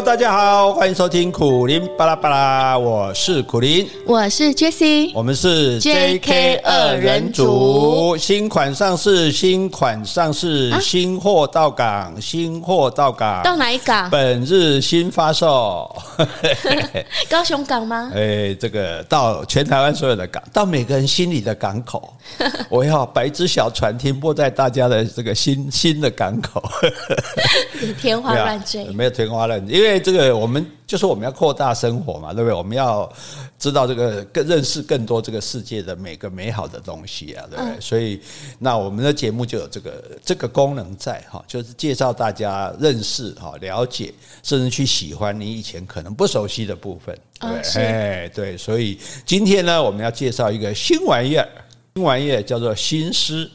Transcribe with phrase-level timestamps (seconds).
[0.00, 14.08] Hello，大家好，欢迎收听苦林巴拉巴拉，我是苦林，我是 Jessie，我们是 JK 二人组，新款上市，新款上市，啊、新货到港，新货到港，到哪一港？
[14.08, 15.94] 本日新发售，
[17.28, 18.10] 高雄港吗？
[18.16, 22.10] 哎，这个到全台湾所有的港，到每个人心里的港口，
[22.70, 26.62] 我要把一只小船停泊在大家的这个新新的港口，
[28.00, 29.76] 天花乱坠，没有天花乱坠。
[29.76, 32.54] 因为这个，我们就是我们要扩大生活嘛，对不对？
[32.54, 33.10] 我们要
[33.58, 37.74] 知道这个更认识更多这个世界的每个美好的东西啊，对不对？
[37.74, 38.20] 嗯、所以，
[38.58, 47.82] 那我们的节目就有这个这个功能在哈，就是介绍大家认识哈、了解，甚至去喜欢你以前可能不熟悉的部分，对？
[47.82, 48.56] 哎，对。
[48.56, 51.48] 所以今天呢，我们要介绍一个新玩意儿，
[51.94, 53.50] 新玩意儿叫做新诗。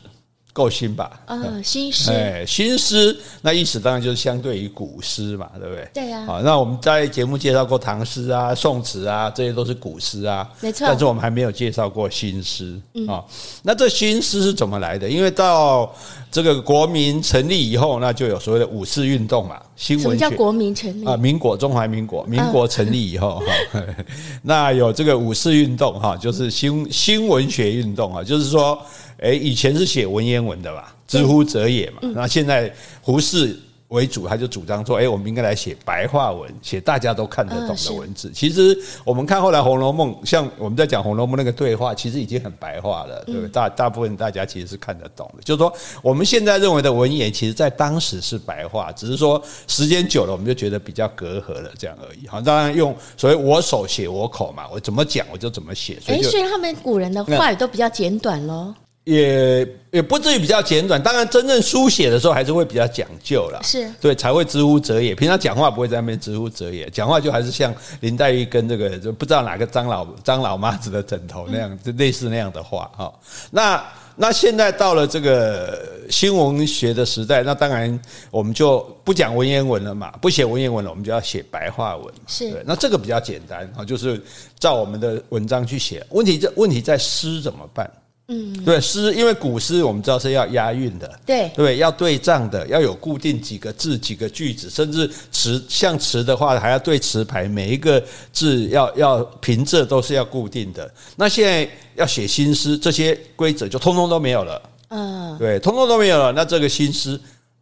[0.56, 1.20] 够新吧？
[1.26, 2.12] 嗯，新诗。
[2.12, 5.90] 哎，新诗那意思当然就是相对于古诗嘛，对不对？
[5.94, 6.24] 对呀。
[6.26, 10.50] 好，那我们在节目介绍过唐诗啊、宋词啊，这些都是古诗啊。
[10.62, 10.88] 没错。
[10.88, 13.22] 但是我们还没有介绍过新诗啊。
[13.64, 15.10] 那这新诗是怎么来的？
[15.10, 15.94] 因为到
[16.32, 19.62] 这个国民成立以后，那就有所谓的五四运动嘛。
[19.76, 20.10] 新文学。
[20.10, 21.06] 什么叫国民成立？
[21.06, 23.42] 啊，民国，中华民国，民国成立以后
[23.74, 23.84] 哈，
[24.42, 28.82] 那有这个五四运动哈，就是新新文学运动啊，就是说。
[29.20, 30.96] 哎，以前是写文言文的吧？
[31.08, 32.00] 之乎者也嘛。
[32.14, 33.58] 那现在胡适
[33.90, 38.32] 为主，他就主张说：哎，我们应该来写白话文，写大家都看得懂的文字。
[38.34, 43.50] 其实我们看后来《红楼梦》，像我们在讲《红楼梦》那个对话，其实已经很白话了，对不对？
[43.50, 45.44] 大大部分大家其实是看得懂的。
[45.44, 45.72] 就是说，
[46.02, 52.28] 我们现在认为的文言，其实在当时是白话，只是说时间久了，我们就觉得比较隔阂了，这样而已。
[52.28, 56.00] 好，当然用所谓“我手写我口”嘛，我怎么讲我就怎么写。
[56.08, 58.74] 哎，所以他们古人的话语都比较简短喽。
[59.06, 65.14] 也也不至于比较简短，当然真正书写的时候还是会比较讲究啦，是对才会之乎者也。
[65.14, 73.14] 平常讲话不会在那边之乎者也，讲话就还是像林黛玉跟这个就不知道哪个张老张老妈子的枕头那样，就类似那样的话哈。
[73.52, 78.00] 那那现在到了这个新文学的时代，那当然
[78.32, 82.12] 我们就不讲文言文了嘛，不写文言文了，我们就要写白话文。
[82.26, 84.20] 是对，那这个比较简单啊，就是
[84.58, 86.04] 照我们的文章去写。
[86.10, 87.88] 问题这问题在诗怎么办？
[88.28, 98.04] 嗯，对，诗，因为古诗我们知道是要押韵的，对对，要对仗的，要有固定几个字、几个句子，甚至词像词的话，还要对词牌，每一个
[98.34, 100.92] 字要要平仄都是要固定的。
[101.16, 104.62] 那现在要写新诗，这些规则就通通都没有了。
[104.88, 106.32] 嗯，对，通通都没有了。
[106.32, 107.20] 那这个新诗，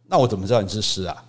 [0.08, 1.22] 那我怎么知道你是诗啊？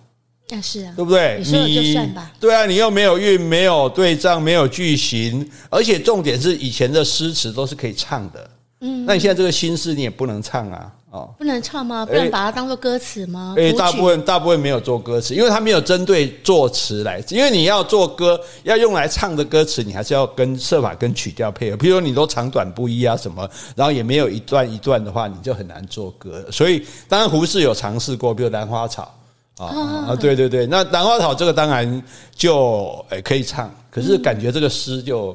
[0.48, 1.36] 那是啊，对不对？
[1.40, 2.32] 你说了就算吧。
[2.40, 8.50] 对啊，你又没有韵，没有对仗，没有句型，而且重点是以前的诗词都是可以唱的。
[8.80, 12.04] 嗯，那你现在这个新诗你也不能唱啊，哦，不能唱吗？
[12.04, 13.54] 不能把它当做歌词吗？
[13.56, 21.76] 诶，大部分大部分没有做歌词，因为它没有针对作词来，因为你要做歌要用来唱的歌词，你还是要跟设法跟曲调配合。
[21.78, 26.44] 比如说你都长短不一啊什么，然后也没有一段一段的话，你就很难做歌。
[26.52, 29.14] 所以当然胡适有尝试过，比如兰花草
[29.56, 29.72] 啊
[30.08, 32.02] 啊，对对对，那兰花草这个当然
[32.34, 35.34] 就诶可以唱，可是感觉这个诗就。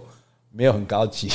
[0.53, 1.29] 没有很高级，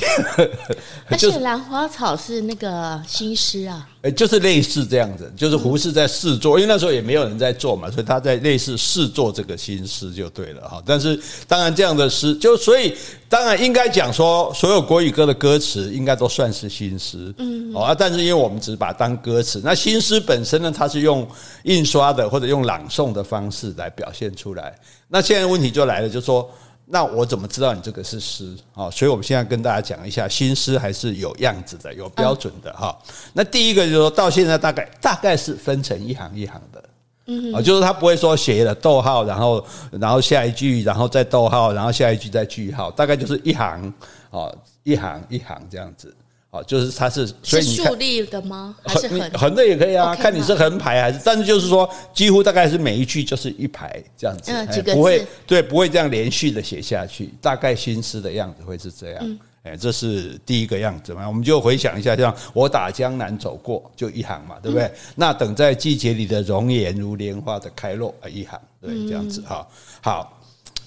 [1.09, 10.82] 而且兰花草是那个新诗啊，诶，就是类似这样子，就是胡适在试做，因为那时候也没有人在做嘛，所以他在类似试做这个新诗就对了哈。
[10.84, 11.19] 但是
[11.49, 12.94] 当然这样的诗，就所以
[13.26, 21.26] 当然应该讲说，所有国语歌的歌词应该都算是新诗，嗯，啊，但是因为我们只是把它当歌词，那新诗本身呢，它是用
[21.62, 24.78] 印刷的或者用朗诵的方式来表现出来。
[25.09, 26.47] 那现在问题就来了，就是说。
[26.89, 28.89] 那我怎么知道你这个是诗啊？
[28.91, 32.97] 所以我们现在跟大家讲一下，新诗还是有样子的，有标准的哈。
[33.33, 36.85] 那第一个就是说到现在大概大概是分成一行一行的，
[37.27, 43.93] 嗯，啊，就是他不会说写了逗号，然后然后下一句，然后再逗号，然后下一句再句号，大概就是一行
[44.31, 44.49] 啊，
[44.85, 46.15] 一行一行这样子。
[46.65, 48.76] 就是它是，所以你竖立的吗？
[48.85, 50.14] 还是横横的也可以啊？
[50.14, 57.32] 看你是横排还是，但是就是说，几乎大概是每一句就是一排这样子，嗯，不会对，不会这样连续的写下去。
[57.41, 61.26] 大概心思的样子会是这样，哎，这是第一个样子嘛。
[61.26, 64.91] 我们就回想一下，像我打江南走过，就一行嘛，对不对？
[65.14, 69.67] 那等在季节里的容颜如莲花的开落啊，一行，对，这样子哈，
[70.00, 70.32] 好。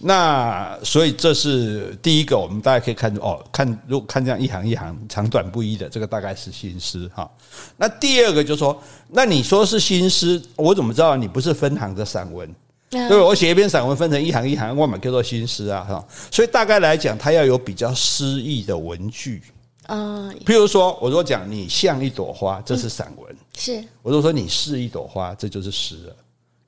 [0.01, 7.29] 那所以这是第一个，我们大家可以看哦，看如果看这样一行一行长短不一的，这个大概是新诗哈。
[7.75, 12.49] 那第二个就是说，那你说是新诗，我怎么知道你不是分行的散文？
[12.89, 16.07] 对，我写一篇散文分成一行一行，我们叫做新诗啊哈。
[16.31, 19.43] 所以大概来讲，它要有比较诗意的文句
[19.85, 20.31] 啊。
[20.45, 23.35] 譬如说，我若讲你像一朵花，这是散文。
[23.57, 23.83] 是。
[24.01, 26.15] 我如果说你是一朵花，这就是诗了。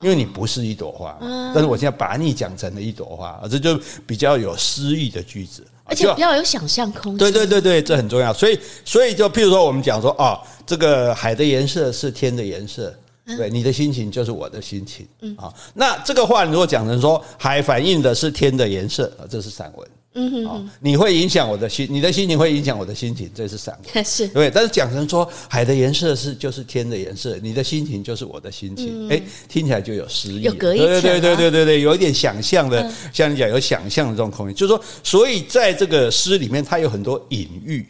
[0.01, 1.15] 因为你不是一朵花，
[1.53, 7.19] 但是我现在把你讲成了一朵花，这就比较有诗意的句子，而且比较有想象空间。
[7.19, 8.33] 对对对对，这很重要。
[8.33, 12.93] 所以所以就譬如说，我们讲说哦，这个海的颜色是天的颜色，
[13.37, 15.07] 对，你的心情就是我的心情
[15.37, 15.53] 啊。
[15.75, 19.87] 那这个话你如果讲成说，海反映的是天的颜色，这是散文。
[20.13, 24.27] 嗯哼，哼，你会影响我的心，你的心情会影响我的心情，这是散文， 是。
[24.27, 24.51] 对。
[24.51, 37.85] 但是讲成说海的颜色是就是天的颜色，你的心情就是我的心情，哎、嗯，听起来就有诗意，有隔一层、啊，对对对对对对，有一点想象的，嗯、像你讲有想象的这种空间，就是说，所以在这个诗里面，它有很多隐喻。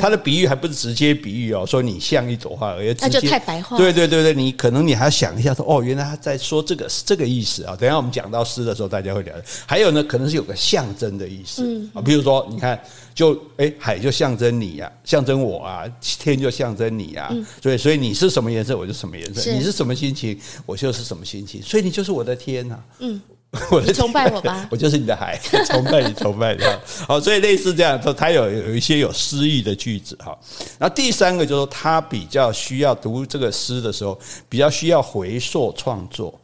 [0.00, 3.76] 他的比喻还不是直接比喻哦，说你像一朵花，而直接，那就太白话。
[3.76, 7.76] 对对对对，你可能你还要想一下说，哦，原来他在说这个是这个意思啊。
[7.76, 9.44] 等一下我们讲到诗的时候，大家会了解。
[9.66, 12.80] 还有呢，可能是有个象征的意思啊，比如说你看，
[13.14, 17.30] 就哎，海就象征你呀，象征我啊，天就象征你啊。
[17.62, 21.60] 所以所以你是什么颜色，我就什么颜色；你是什么心情，我就是什么心情。
[21.62, 22.78] 所以你就是我的天呐。
[23.00, 23.20] 嗯。
[23.70, 26.62] 我的崇拜我吧， 我就是你的海， 崇拜你，崇拜你。
[27.06, 30.36] 好，所以类似这样，他有有一些有诗意的句子哈。
[30.78, 34.18] 然后第三个就是说，他比较需要读这个诗的时候，
[34.48, 36.38] 比较需要回溯创作。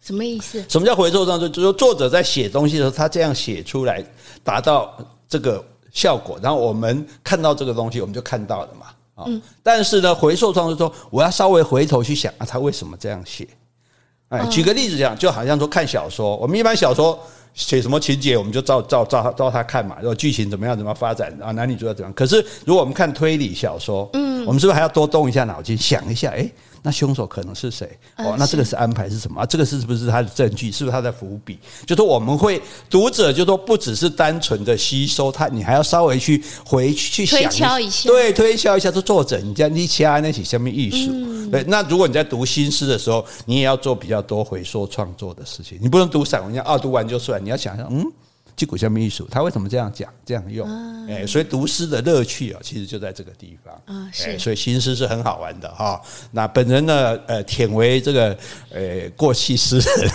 [0.00, 0.64] 什么意思？
[0.68, 1.48] 什么叫回溯创作？
[1.48, 4.04] 就是说作者在写东西的时候，他这样写出来，
[4.42, 4.96] 达到
[5.28, 8.86] 这个效果，然后我们看到这个东西，我们就看到了嘛。
[9.14, 9.26] 啊，
[9.62, 13.46] 但是呢，回溯创作说，我要稍微回头去想啊，他为什么这样写？
[14.32, 17.18] 哎，举个例子讲，就好像说看小说，我们一般小说
[17.52, 22.10] 写什么情节，我们就照照照照他看嘛，然后剧情怎么样怎么发展啊，男女主角怎样。
[22.14, 26.50] 可是如果我们看推理小说，嗯，我们是不是还要多动一下脑筋，想一下，哎？
[26.82, 27.88] 那凶手可能是谁？
[28.16, 29.40] 哦，那这个是安排是什么？
[29.40, 30.70] 啊，这个是不是他的证据？
[30.72, 31.58] 是不是他的伏笔？
[31.86, 41.50] 就说我们会读者就说不只是单纯的吸收他，你还要稍微去回去去想推敲一下，对，推敲一下这作者你这样你掐那些什么艺术？
[41.50, 48.04] 对，那如果你在读新诗的时候，你也要做比较多回溯创作的事情，你不能读散文，要啊读完就算，你要想想，嗯。
[48.54, 50.68] 击鼓下面艺术，他为什么这样讲、这样用？
[51.08, 54.08] 哎，所以读诗的乐趣啊，其实就在这个地方啊。
[54.12, 56.00] 是，所以新诗是很好玩的哈。
[56.30, 58.36] 那本人呢，呃，忝为这个
[58.70, 60.10] 呃过气诗人，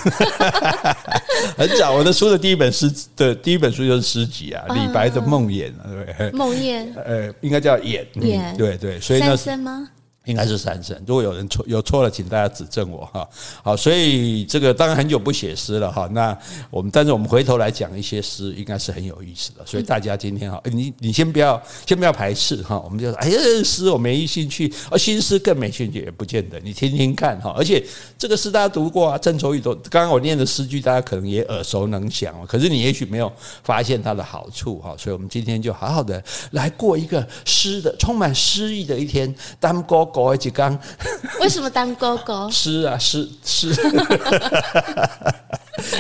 [1.58, 6.32] 很早我的书的第一本诗的第一本书就是诗集啊，李白的《梦魇》对不对？
[6.32, 9.90] 梦魇， 呃，应该叫魇，魇，对对，所以呢。
[10.28, 13.28] 应该是三声，如果有人错有错了，请大家指正我哈。
[13.64, 16.08] 好，所以这个当然很久不写诗了哈。
[16.12, 16.38] 那
[16.70, 19.66] 我们但是我们回头来讲一些诗，应该是很有意思的。
[19.66, 22.80] 所以大家今天哈，你你先不要先不要排斥哈。
[22.80, 26.60] 我们就说，哎呀，诗我没兴趣，而新诗更没兴趣，也不见得。
[26.60, 27.54] 你听听看哈。
[27.58, 27.82] 而且
[28.18, 32.34] 这个诗大家读过啊，郑愁予都刚刚我念的诗句，大家可能也耳熟能详。
[32.48, 33.32] 可是你也许没有
[33.64, 34.96] 发现它的好处哈。
[34.98, 36.22] 所以我们今天就好好的
[36.52, 39.34] 来过一个诗的充满诗意的一天。
[39.60, 40.08] 当哥。
[40.18, 40.76] 狗一起刚，
[41.42, 42.50] 为什么当哥哥？
[42.50, 43.70] 诗啊诗诗，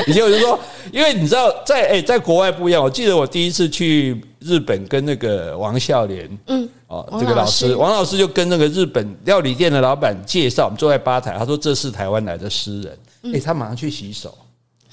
[0.08, 0.60] 以前我就说，
[0.92, 2.84] 因为你知道在，在哎，在国外不一样。
[2.84, 12.98] 我记得我第一次去日本，跟那个王孝廉，嗯，哦，这个老师，王老师就跟那个日本料理店的老板介绍，我们坐在吧台，他说这是台湾来的诗人，
[13.36, 14.36] 哎，他马上去洗手，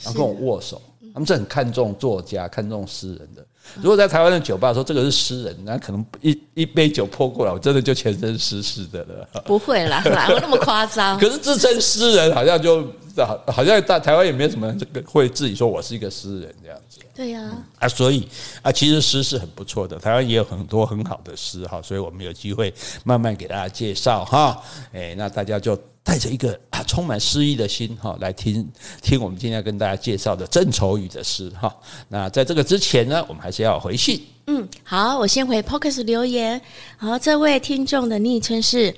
[0.03, 0.83] 然后跟我握手，
[1.15, 3.43] 他们是很看重作家、看重诗人的。
[3.81, 9.43] 如果在台湾的酒吧说这个是诗人，那可能一一杯酒泼过来，我真的就全身湿湿的了。
[9.45, 11.17] 不会啦，哪有那么夸张？
[11.21, 17.01] 可是自称诗人，好像就好，好像在台湾也没有什么这个会自己说我是一个诗人这样子。
[17.15, 18.29] 对呀，啊，所以
[18.63, 22.73] 啊，其实诗是很不错的，台湾也有很多很好的诗哈，所以我们有机会
[23.05, 24.63] 慢慢给大家介绍哈。
[24.93, 25.79] 哎，那大家就。
[26.05, 28.71] 带着一个啊 充满诗意的心哈，来听
[29.03, 31.75] 听我们今天要跟大家介绍的郑愁予的诗哈。
[32.09, 34.23] 那在这个之前呢，我们还是要回信。
[34.47, 36.61] 嗯，好，我先回 Podcast 留言。
[36.99, 38.95] 好，这位听众的昵称是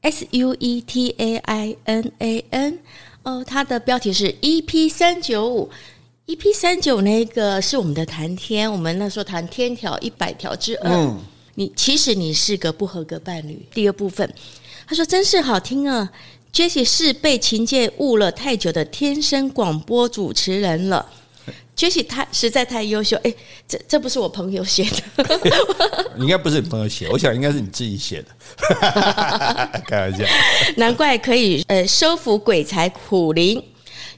[0.00, 2.78] S U E T A I N A N。
[3.22, 5.70] 哦，他的标题是 EP 三九五
[6.26, 10.90] ，EP 三九那个是我们的谈天，我们那时候谈天条一百条之二。
[10.90, 11.20] 嗯，
[11.54, 13.64] 你其实你是个不合格伴侣。
[13.72, 14.28] 第二部分。
[14.92, 16.06] 他说：“真是好听啊
[16.52, 21.06] ，Jessie 是被情界误了太久的天生广播主持人了。
[21.74, 23.34] Jessie 太实在太优秀，哎，
[23.66, 24.84] 这这不是我朋友写
[25.16, 25.40] 的，
[26.20, 30.26] 应该不是你朋友写，我想应该是你自己写的， 开玩笑。
[30.76, 33.64] 难怪可以呃收服鬼才苦灵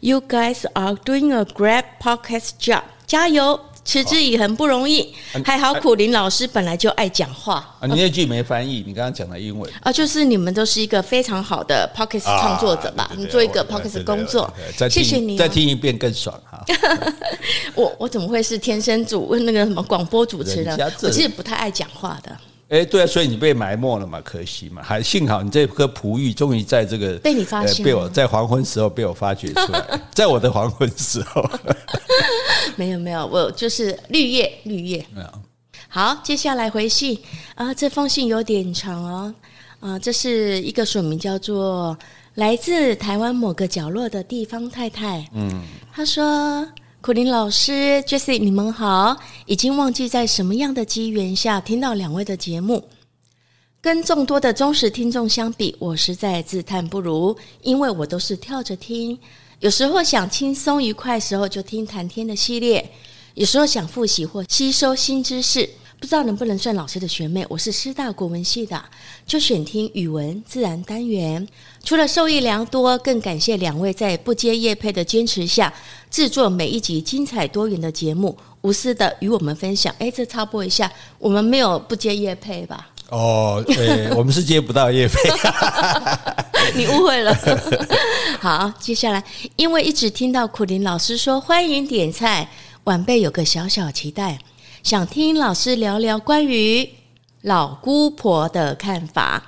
[0.01, 5.15] ，You guys are doing a great podcast job，加油！”持之以恒不容易，
[5.45, 7.87] 还好苦林老师本来就爱讲话啊。
[7.87, 13.11] 你那句没翻译，你刚刚讲的英文啊，就是你们都是一个非常好的 p o c k e t 创作者吧？
[13.17, 14.53] 你做一个 p o c k e t 工作，
[14.91, 15.37] 谢谢你。
[15.37, 16.65] 再听一遍更爽哈。
[17.75, 20.79] 我我怎么会是天生主那个什么广播主持人？
[21.03, 22.35] 我其实不太爱讲话的。
[22.71, 31.43] 哎，对啊，所以你被埋没了嘛，可惜嘛，还幸好你这颗璞玉终于在这个被你发现，被我在黄昏时候被我发掘出来， 在我的黄昏时候，
[32.77, 35.07] 没有没有，我就是绿叶绿叶。
[35.15, 35.29] 没有。
[35.89, 37.19] 好，接下来回信
[37.55, 39.35] 啊，这封信有点长哦，
[39.81, 41.97] 啊，这是一个署名叫做
[42.35, 46.67] 来自台湾某个角落的地方太太，嗯，她说。
[47.01, 49.15] 苦林老师，Jessie，你们好！
[49.45, 52.83] 已经忘记在什么样的机缘下听到两位的节目。
[53.83, 59.19] 跟众多的忠实听众相比，我实在自叹不如，因为我都是跳着听。
[59.65, 62.85] 有时候想轻松愉快时候，就听谈天的系列；
[63.33, 65.67] 有时候想复习或吸收新知识。
[65.99, 67.47] 不知道能不能算老师的学妹？
[67.49, 68.85] 我是师大国文系的，
[69.27, 71.49] 就选听语文自然单元。
[71.83, 75.73] 除了受益良多，更感谢两位在不接业配的坚持下，
[76.11, 79.95] 制作每一集精彩多元的节目，无私的与我们分享。
[79.99, 82.91] 哎，这插播一下，我们没有不接业配吧？
[83.15, 85.15] 哦，对， 我们是接不到业配。
[86.75, 87.33] 你误会了。
[88.43, 89.23] 好，接下来，
[89.55, 92.49] 因为一直听到苦林老师说欢迎点菜，
[92.85, 94.41] 晚辈有个小小期待。
[94.83, 96.91] 想听老师聊聊关于
[97.43, 99.41] 老姑婆的看法。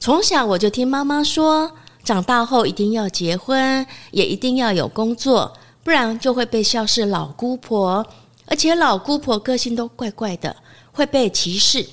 [0.00, 1.70] 从小我就听妈妈说，
[2.02, 5.52] 长大后一定要结婚，也一定要有工作，
[5.84, 8.04] 不然就会被笑是老姑婆。
[8.46, 10.56] 而且老姑婆个性都怪怪的，
[10.90, 11.86] 会被歧视。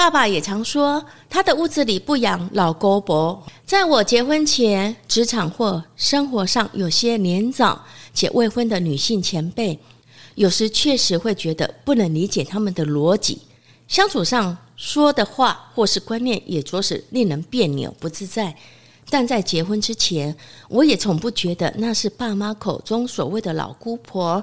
[0.00, 3.46] 爸爸也常说，他的屋子里不养老姑婆。
[3.66, 7.78] 在我结婚前，职场或生活上有些年长
[8.14, 9.78] 且未婚的女性前辈。
[10.36, 13.42] 有时确实会觉得不能理解他们的逻辑，
[13.88, 18.56] 相处上说的话或是观念也着实令人别扭不自在。
[19.10, 20.34] 但在结婚之前，
[20.70, 24.42] 我也从不觉得那是爸妈口中所谓的老姑婆，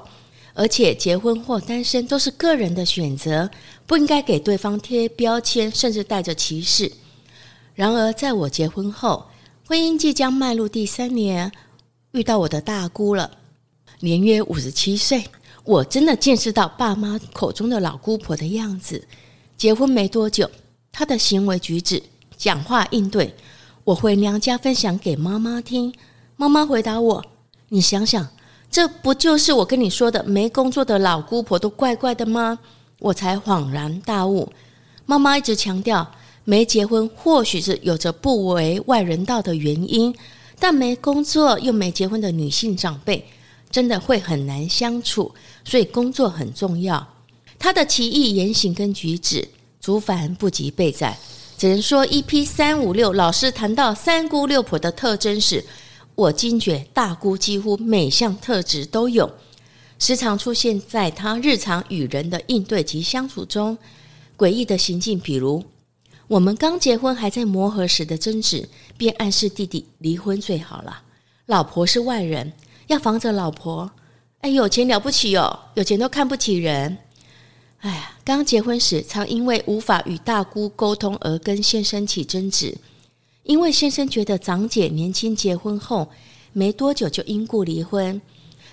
[0.57, 3.47] 而且结婚或单身都是个人的选择，
[3.85, 6.91] 不应该给对方贴标签，甚至带着歧视。
[7.75, 9.27] 然而，在我结婚后，
[9.67, 11.51] 婚姻即将迈入第三年，
[12.13, 13.29] 遇到我的大姑了，
[13.99, 15.23] 年约五十七岁。
[15.63, 19.07] 我真的见识到爸妈口中的老姑婆的样子。
[19.57, 20.49] 结婚没多久，
[20.91, 22.01] 她的行为举止、
[22.35, 23.31] 讲话应对，
[23.83, 25.93] 我回娘家分享给妈妈听。
[26.35, 27.23] 妈妈回答我
[27.69, 28.27] ：“你想想，
[28.69, 32.59] 这不就是我跟你说的没工作的老姑婆都怪怪的吗？”
[32.99, 34.51] 我才恍然大悟。
[35.05, 36.11] 妈妈一直强调，
[36.43, 40.13] 没结婚或许是有着不为外人道的原因，
[40.59, 43.23] 但没工作又没结婚的女性长辈，
[43.69, 45.31] 真的会很难相处。
[45.63, 47.07] 所以工作很重要，
[47.59, 49.47] 她的奇异言行跟举止，
[49.79, 51.15] 族繁不及备载，
[51.55, 55.63] 只能说 EP 三五六老师谈到三姑六婆的特征时，
[56.17, 59.31] 我惊觉大姑几乎每项特质都有，
[59.99, 63.77] 时常出现在他日常与人的应对及相处中。
[64.35, 65.63] 诡异的行径，比如
[66.27, 71.03] 我们刚结婚还在磨合时的争执，便暗示弟弟离婚最好了，
[71.45, 72.51] 老婆是外人，
[72.87, 73.91] 要防着老婆。
[74.39, 76.97] 哎，有钱了不起哦，有钱都看不起人。
[77.81, 82.75] 哎呀，刚结婚时常因为无法与大姑沟通而跟先生起争执，
[83.47, 86.07] 因为先生觉得长姐年轻结婚后
[86.51, 88.21] 没多久就因故离婚，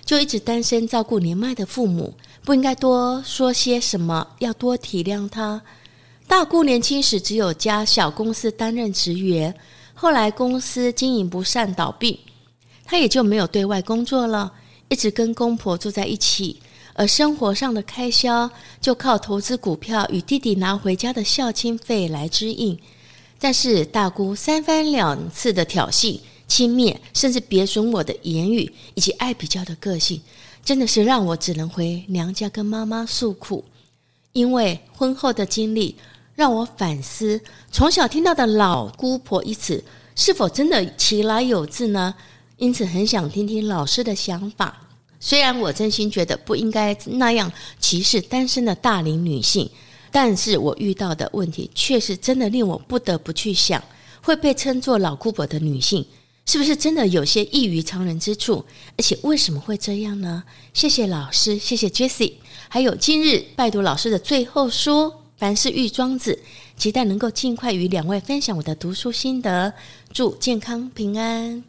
[0.03, 2.13] 就一直单身照顾年迈的父母，
[2.43, 5.61] 不应该多说些什么，要多体谅她。
[6.27, 9.55] 大姑年轻时只有家小公司担任职员，
[9.93, 12.19] 后来公司经营不善倒闭，
[12.83, 14.51] 她也就没有对外工作了。
[14.89, 16.59] 一直跟公婆住在一起，
[16.95, 18.49] 而生活上的开销
[18.81, 22.77] 就靠投资股票与弟弟拿回家的孝亲费来支应。
[23.45, 30.19] 但是大姑三番两次的挑衅、轻蔑，甚至贬损我的言语，以及爱比较的个性，
[30.63, 33.63] 真的是让我只能回娘家跟妈妈诉苦。
[34.31, 35.95] 因为婚后的经历
[36.33, 37.39] 让我反思，
[37.71, 39.83] 从小听到的“老姑婆”一词，
[40.15, 42.15] 是否真的其来有自呢？
[42.57, 44.75] 因此，很想听听老师的想法。
[45.19, 49.69] 虽然我真心觉得不应该那样歧视单身的大龄女性，
[50.15, 53.83] 但是我遇到的问题确实真的令我不得不去想：
[54.23, 56.07] 会被称作老姑婆的女性，
[56.45, 58.63] 是不是真的有些异于常人之处？
[58.97, 60.41] 而且为什么会这样呢？
[60.73, 62.35] 谢谢老师，谢谢 Jessie，
[62.69, 64.91] 还有今日拜读老师的最后书
[65.35, 66.31] 《凡事喻庄子》，
[66.81, 69.73] 期待能够尽快与两位分享我的读书心得。
[70.13, 71.61] 祝健康平安。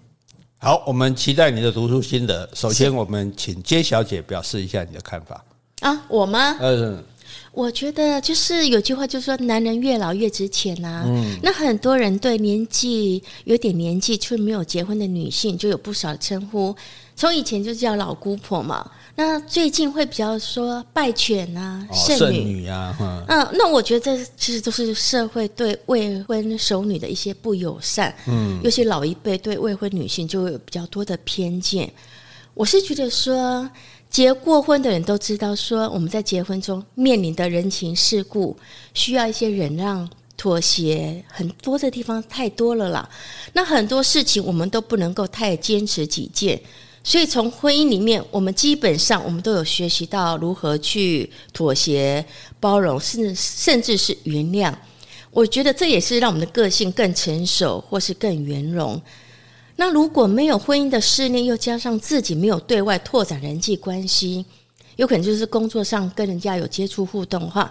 [0.58, 2.48] 好，我们期待你的读书心得。
[2.54, 5.44] 首先，我们请揭小姐表示一下你的看法
[5.80, 6.56] 啊，我吗？
[6.60, 7.02] 嗯，
[7.56, 11.04] 我觉得就是有句话，就是说男人越老越值钱啊。
[11.06, 16.76] 嗯，那很多人对年纪有点年纪却没有结婚的女性，就有不少称呼。
[17.16, 22.94] 从以前就叫老姑婆嘛，那最近会比较说拜犬啊、剩、哦、女，女啊，
[23.26, 28.14] 嗯，那我觉得这其实都是社会对未婚熟女的一些不友善。
[28.28, 31.90] 嗯，尤其老一辈对未婚女性就会有比较多的偏见。
[32.56, 33.68] 我是觉得说，
[34.08, 38.56] 结过婚的人都知道，说我们在结婚中面临的人情世故，
[38.94, 40.08] 需要一些忍让、
[40.38, 43.06] 妥协，很多的地方太多了啦。
[43.52, 46.58] 那很多事情我们都不能够太坚持己见。
[47.04, 52.24] 所以，从婚姻里面，我们基本上我们都有学习到如何去妥协、
[52.58, 54.74] 包容，甚至甚至是原谅。
[55.30, 58.98] 我觉得这也是让我们的个性更成熟，或是更圆融。
[59.76, 64.44] 那如果没有婚姻的试炼，又加上自己没有对外拓展人际关系，
[64.96, 67.70] 有可能就是工作上跟人家有接触互动的话，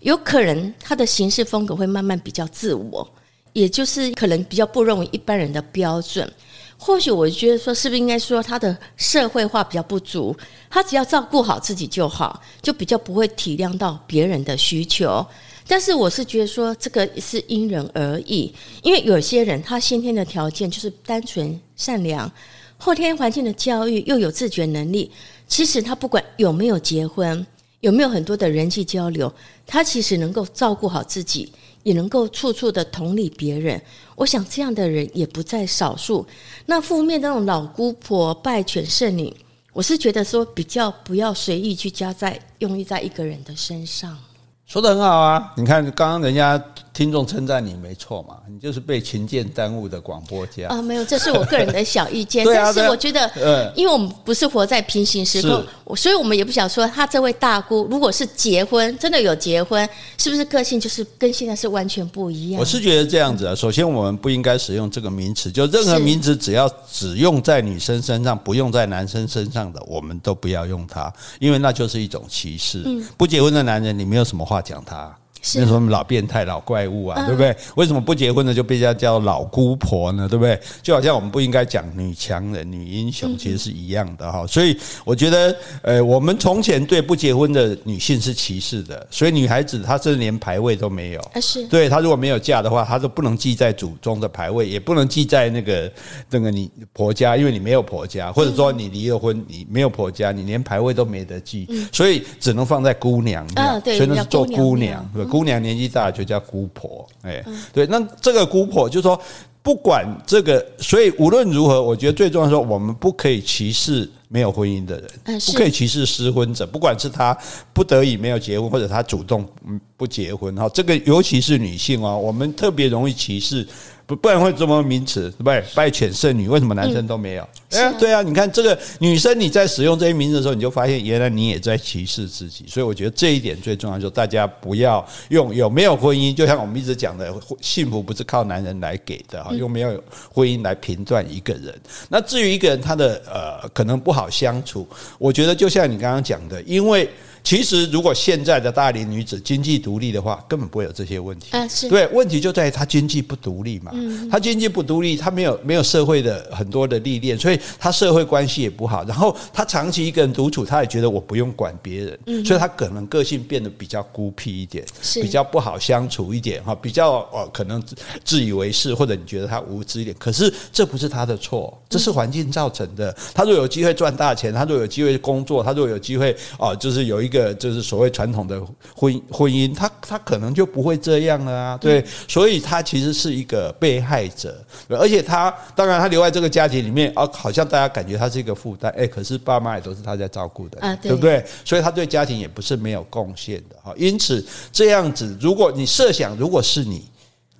[0.00, 3.08] 有可能他的行事风格会慢慢比较自我，
[3.54, 6.30] 也就是可能比较不容于一般人的标准。
[6.78, 10.36] 或许我觉得说，是不是应该说他的社会化比较不足？
[10.68, 15.26] 他只要照顾好自己就好，就比较不会体谅到别人的需求。
[15.66, 22.30] 但是我是觉得说，这个是因人而异，因为有些人他先天的条件就是单纯善良，
[22.78, 25.10] 后天环境的教育又有自觉能力，
[25.48, 27.46] 其实他不管有没有结婚，
[27.80, 29.32] 有没有很多的人际交流，
[29.66, 31.52] 他其实能够照顾好自己。
[31.82, 33.80] 也能够处处的同理别人，
[34.16, 36.26] 我想这样的人也不在少数。
[36.64, 39.32] 那负面的那种老姑婆、败犬、剩女，
[39.72, 44.18] 我是觉得说比较不要随意去加在用意在一个人的身上。
[44.66, 45.52] 说的很好啊！
[45.56, 46.60] 你看刚刚人家。
[46.96, 50.80] 听众称赞你没错嘛，你就是被琴键耽误的广播家啊！
[50.80, 52.42] 没有，这是我个人的小意见。
[52.56, 59.86] 啊，但是我觉得，嗯，因为我们不是活在平行时空，所以我们也不想说他这位大姑，如果是结婚，真的有结婚，
[60.16, 62.58] 是不是个性就是跟现在是完全不一样？
[62.58, 63.54] 我是觉得这样子啊。
[63.54, 72.82] 首先，我们不应该使用这个名词，就任何名词只要只用在女生身上，不用在男生身上的，我们都不要用它，因为那就是一种歧视。
[73.18, 75.14] 不结婚的男人，你没有什么话讲他。
[75.54, 77.56] 那什么老变态、老怪物啊，对不对？
[77.76, 80.28] 为什么不结婚的就被人家叫老姑婆呢？
[80.28, 80.58] 对不对？
[80.82, 84.46] 就好像我们不应该讲女强人、女英雄，其实是一样的哈。
[84.46, 91.30] 所以我觉得，呃，我们从前对不结婚的女性是歧视的，所以女孩子她是连牌位都没有。
[91.40, 95.92] 是，对，她如果没有嫁的话，她都不能记在祖宗的牌位，也不能记在那个
[96.30, 103.46] 那个你婆家，因为你没有婆家，或者说你离了婚，你没有婆家，你连牌位都没得记，所以只能放在姑娘。
[103.54, 105.08] 啊，对，所以那是做姑娘。
[105.36, 109.20] 姑娘年纪大就叫姑婆，哎，对，那这个姑婆就是说，
[109.62, 117.36] 不管这个，所以无论如何，我觉得最重要的是，我们不可以歧视没有婚姻的人，不可以歧视失婚者，不管是他
[117.74, 119.46] 不得已没有结婚，或者他主动
[119.94, 123.68] 不结婚，哈，这个尤其是女性哦，我们特别容易歧视。
[124.06, 125.62] 不，不然会这么名词，对不对？
[125.74, 127.42] 败犬圣女，为什么男生都没有？
[127.72, 132.64] 哎、嗯，对啊，你看这个女生，你在使用这些名字的时候，你就发现原来你也在歧视自己。
[132.68, 141.74] 所以我觉得这一点最重要，就是大家不要用有没有婚姻，就像我们一直讲的，幸福不是靠男人来给的哈，用没有婚姻来评断一个人。
[142.08, 144.86] 那至于一个人他的呃可能不好相处，
[145.18, 147.08] 我觉得就像你刚刚讲的，因为。
[147.46, 151.52] 其实，如果现在的大龄女子经济独立的话，根本不会有这些问题。
[151.88, 153.92] 对，问题就在于她经济不独立嘛。
[153.94, 159.04] 嗯，她经济不独立，她没有没有社会的很多的历练，所以她社会关系也不好。
[159.04, 167.80] 然后她长期一个人独处，她也觉得我不用管别人，嗯，所以她可能个性变得比较孤僻一点，是比较不好相处一点哈，比较哦可能
[168.24, 170.16] 自以为是，或者你觉得她无知一点。
[170.18, 173.16] 可是这不是她的错，这是环境造成的。
[173.32, 177.35] 她若有机会赚大钱，她若有机会工作，她若有机会哦，就是有一个。
[177.36, 178.60] 个就是所谓传统的
[178.94, 184.56] 婚婚姻，他他可能就不会这样了啊，对，所以他其实是一个被害者，
[184.88, 191.44] 而且他当然他留在这个家庭里面啊，好像大家感觉他是一个负担，哎，可是爸妈也都是他在照顾的，啊，对不对？
[191.64, 197.04] 所以他对家庭也不是没有贡献的哈，因此这样子，如果你设想，如果是你。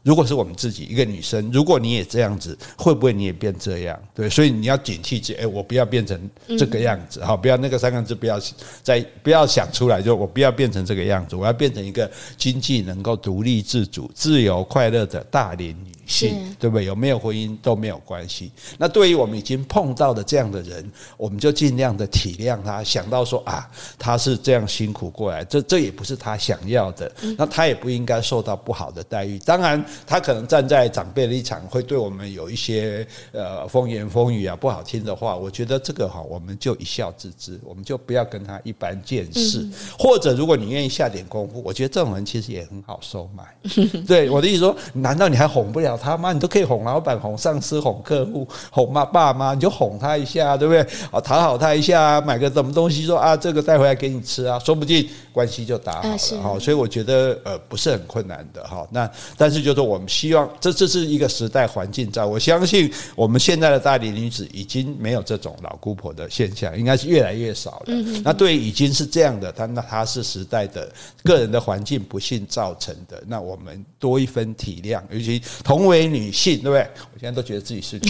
[0.07, 4.01] 如果是我们自己一个女生，如果你也这样子，会不会你也变这样？
[4.15, 6.17] 对，所以你要警惕，哎，我不要变成
[6.57, 8.41] 这个样子，好，不要那个三个字，不要
[8.85, 15.91] 再不要想出来，就我不要变成这个样子，我要变成一个经济能够独立自主、自由快乐的大龄女。
[16.07, 16.85] 是，对不对？
[16.87, 18.53] 有没有婚姻都没有关系。
[18.79, 29.39] 那对于我们已经碰到的这样的人，我们就尽量的体谅他，想到说啊，他是这样辛苦过来，这这也不是他想要的，那他也不应该受到不好的待遇。
[29.41, 35.37] 当然，他可能站在长辈的立场，会对我们有一些呃风言风语啊，不好听的话。
[35.37, 39.69] 我觉得这个哈，我们就一笑置之，我们就不要跟他一般见识。
[39.99, 43.45] 或者，如果你愿意下点功夫，我觉得这种人其实也很好收买。
[44.07, 45.96] 对我的意思说，难道你还哄不了？
[45.97, 46.33] 了他妈？
[46.33, 50.81] 你都可以哄老板、哄上司、哄客户、哄妈爸妈，你就哄他一下，对不对？
[51.11, 56.59] 啊，讨好他一下，买个什么东西，说啊，这个带回来给你吃啊，说不定关系就打好了哈。
[56.59, 58.87] 所以我觉得呃不是很困难的哈。
[58.91, 67.95] 那但是就是我们希望，这这是一个时代环境在，我相信我们现在的大龄女子已经没有这种老姑婆的现象，应该是越来越少了。
[68.23, 70.91] 那对于已经是这样的，他那他是时代的
[71.25, 76.81] 个人的环境不幸造成的，那我们多一分体谅，尤其同为女性，对不对？
[77.15, 78.09] 我现在都觉得自己是女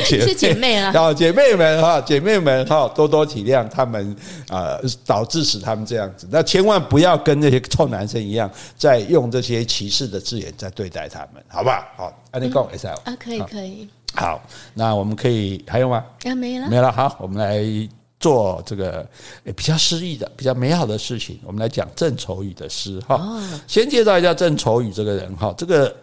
[0.20, 4.16] 是姐妹啊，好姐妹们哈，姐妹们哈，多多体谅他们
[4.48, 6.26] 啊，导致使他们这样子。
[6.30, 11.84] 那千万不要跟那些臭男生一样，在用这些歧视的字眼在对待他们，好不好？
[11.96, 13.88] 好，安利共 S L 啊，可以可以。
[14.14, 14.42] 好，
[14.74, 16.04] 那我们可以还有吗？
[16.24, 16.90] 啊，没了，没了。
[16.90, 17.88] 好，我们来。
[18.20, 19.06] 做这个
[19.54, 23.20] 比较诗意的、比较美好的事情，我们来讲郑愁予的诗哈。
[23.66, 25.94] 先介绍一下郑愁予这个人哈，这个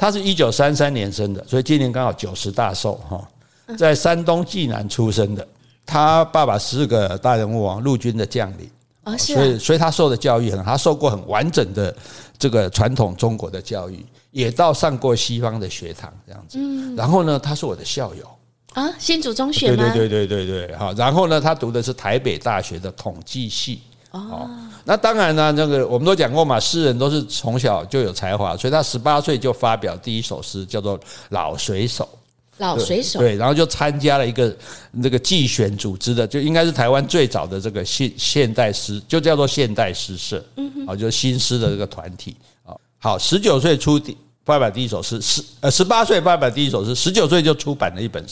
[0.00, 3.22] 他是一九三三年生的，所以今年刚好九十大寿哈。
[3.76, 5.46] 在山东济南出生的，
[5.84, 11.94] 他爸爸是个大人物啊，陆军的将领，所以所以他受的教育很好，他受过很完整的
[12.38, 16.58] 这个传统中国的教育，也到上过西方的学堂这样子。
[16.96, 18.24] 然后呢，他是我的校友。
[18.72, 19.90] 啊，新竹中学对？
[19.90, 20.94] 对对对对对，好。
[20.94, 23.82] 然后呢，他读的是台北大学的统计系。
[24.10, 24.50] 哦，
[24.84, 30.98] 那当然呢，那个我们都讲过嘛，诗人都是从小就有才华，所以他十八岁就发表第一首诗，叫做
[31.30, 32.04] 《老水手》。
[32.58, 33.18] 老水手。
[33.18, 34.54] 对，然后就参加了一个
[34.92, 40.44] 那个竞选组织的，就应该是台湾最早的这个现现代诗，就叫做现代诗社。
[40.56, 40.86] 嗯哼。
[40.86, 42.36] 啊，就是新诗的这个团体。
[42.64, 44.16] 啊，好，十九岁出第。
[44.42, 48.24] 发表第一首诗，十呃十八岁发表第一首诗，十九岁就出版了一本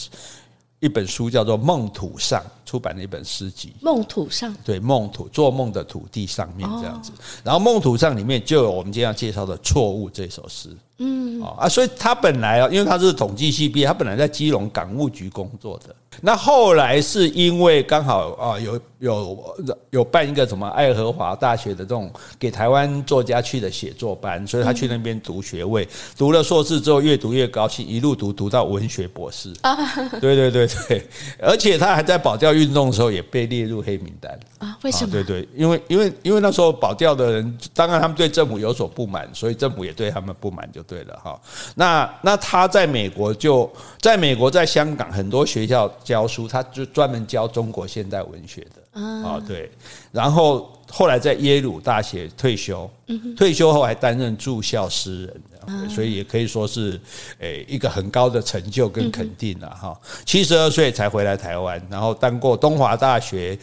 [0.79, 3.73] 一本书，叫做《梦土上》，出版了一本诗集。
[3.81, 7.11] 梦土上，对，梦土，做梦的土地上面这样子。
[7.43, 10.69] 然后《梦土上》里面就有我们今天要介绍的《错误》这首诗。
[11.01, 15.95] 嗯啊，所以他本来啊，因为他是统计系毕业，他本来在基隆港务局工作的。
[16.21, 19.55] 那后来是因为刚好啊有有
[19.91, 29.53] 有办一个什么爱荷华大学的这种给台湾作家去的写作班，所以他去那边读学位，读了硕士之后越读越高兴，一路读读到文学博士。
[29.61, 29.77] 啊，
[30.19, 31.07] 对对对对，
[31.41, 34.77] 而且他还在保钓运动的时候也被列入黑名单啊？
[34.83, 35.11] 为什么？
[35.11, 41.39] 对对，因为因为因为那时候保钓的人，当然他们对政府有所不满，所以政府也对他们不满，就对了哈。
[41.75, 45.89] 那那他在美国就在美国在香港很多学校。
[46.03, 49.69] 教书，他就专门教中国现代文学的啊，对。
[50.11, 52.89] 然后后来在耶鲁大学退休，
[53.37, 55.25] 退休后还担任驻校诗
[55.67, 56.99] 人，所以也可以说是
[57.39, 59.99] 诶一个很高的成就跟肯定了哈。
[60.25, 63.57] 七十二岁才回来台湾，然后当过东华大学、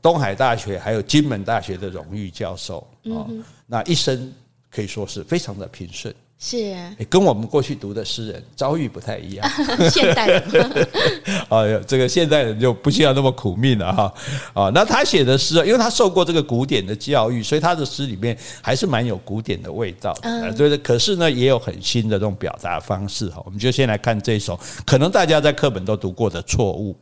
[0.00, 3.26] 东海大学还有金门大学的荣誉教授啊，
[3.66, 4.32] 那一生
[4.70, 6.12] 可以说是非常的平顺。
[6.44, 6.76] 是，
[7.08, 9.48] 跟我们过去读的诗人遭遇不太一样。
[9.88, 10.86] 现代人，
[11.50, 14.14] 哎呀，这个现代人就不需要那么苦命了哈。
[14.52, 20.52] 啊，那他写的诗啊，因为他受过这个古典的教育，所以他的诗里面还是蛮有古典的味道的。
[20.54, 23.40] 对的，可是呢，也有很新的这种表达方式哈。
[23.44, 26.92] 我们就先来看这首，可能大家在课本都读过的《错误》。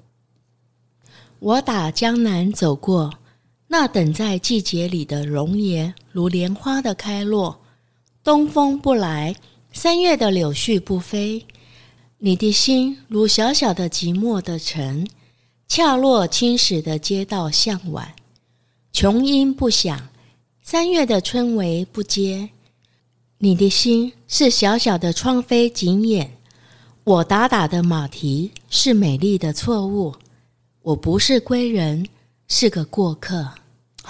[1.38, 3.10] 我打江南走过，
[3.66, 7.58] 那等在季节里的容颜，如莲花的开落。
[8.30, 9.34] 东风不来，
[9.72, 11.44] 三月的柳絮不飞，
[12.18, 15.04] 你的心如小小的寂寞的城，
[15.66, 18.14] 恰落青石的街道向晚。
[18.92, 20.08] 琼音不响，
[20.62, 22.48] 三月的春雷不接，
[23.38, 26.38] 你的心是小小的窗扉紧掩。
[27.02, 30.14] 我打打的马蹄是美丽的错误，
[30.82, 32.06] 我不是归人，
[32.46, 33.50] 是个过客。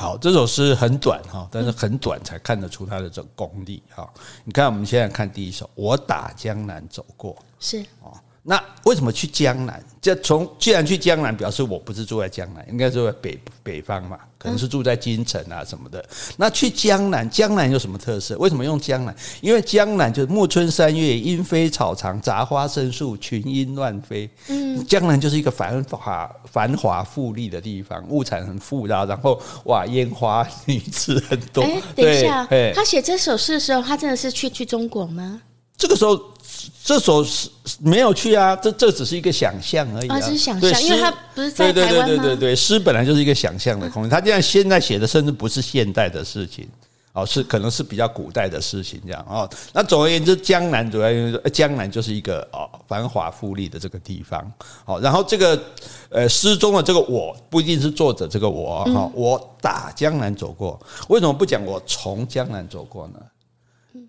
[0.01, 4.11] 好，这首诗很短哈，但是很短才看得出它的这个功力哈。
[4.45, 8.19] 你看，我们现在看第一首，我打江南走过，是哦。
[8.43, 9.83] 那为什么去江南？
[10.01, 16.03] 这从既然去江南，表示我不是住在江南，应该住在北北方嘛，可能是住在京城啊什么的。
[16.39, 18.39] 那去江南，江南有什么特色？
[18.39, 19.15] 为什么用江南？
[19.43, 24.29] 因为江南就是暮春三月，莺飞草长，杂花生树，群莺乱飞。
[24.49, 31.63] 嗯，江南就是一个繁华繁华富丽的地方，物产很富饶，然后哇，烟花女子很多。
[31.63, 35.43] 哎，等一下，他写这首诗的时候，他真的是去去中国吗？
[35.77, 36.19] 这个时候。
[36.83, 42.07] 这首诗没有去啊，这这只是一个想象而已啊，是想象，因为他不是在台湾吗？
[42.07, 44.11] 对对对对对，诗本来就是一个想象的空间。
[44.11, 46.69] 他这样现在写的，甚至不是现代的事情，
[47.13, 49.49] 哦，是可能是比较古代的事情这样哦。
[49.73, 54.53] 那总而言之，江南主要因为江南就是一个哦繁华富丽的这个地方。
[54.85, 55.61] 好，然后这个
[56.09, 63.21] 呃诗中的这个我不一定是作者这个我哈，我打江南走过，为什么不讲我从江南走过呢？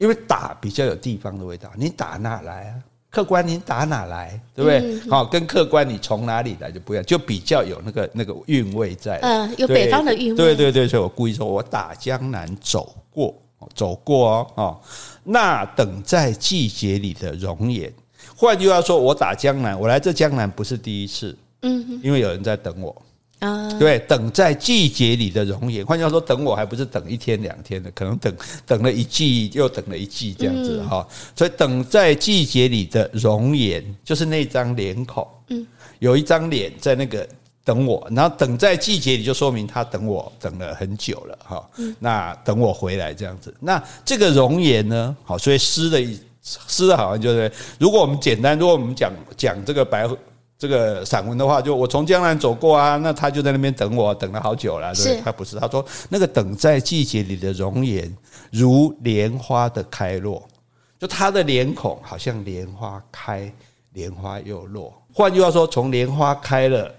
[0.02, 2.74] 因为打比较有地方的味道，你打哪来啊？
[3.12, 5.00] 客官你打哪来，对不对？
[5.12, 9.20] 好，跟客官你从哪里来就不一样，就比较有那个那个韵味在。
[9.22, 10.36] 嗯，有北方的韵味。
[10.36, 13.40] 对对对，所以我故意说我打江南走过，
[13.76, 14.80] 走过哦哦，
[15.24, 17.94] 那等在季节里的容颜。
[18.36, 23.00] 换句话说，我打江南，我来这江南不是第一次，嗯，因为有人在等我。
[23.42, 25.84] 啊，对，等在季节里的容颜。
[25.84, 28.32] 换句话说，等我还不是等一天两天的，可能等
[28.68, 31.08] 等了一季又等了一季这样子哈。
[31.36, 35.66] 所以等在季节里的容颜，就是那张脸孔，嗯，
[35.98, 37.28] 有一张脸在那个
[37.66, 41.68] 等我，然后等在季节里，就说明他等我等了很久了哈。
[41.98, 45.18] 那等我回来这样子，那这个容颜呢？
[45.24, 46.00] 好，所以诗的
[46.44, 50.08] 诗的好像就是，如果我们简单，如果我们讲讲这个白。
[50.62, 54.94] 这个散文的话，就我从江南走过啊，那他就在那边等我，等了好久了。
[54.94, 58.16] 对，他不是，他说那个等在季节里的容颜，
[58.52, 60.48] 如莲花的开落，
[61.00, 63.52] 就他的脸孔好像莲花开，
[63.94, 64.94] 莲花又落。
[65.12, 66.96] 换句话说，从莲花开了，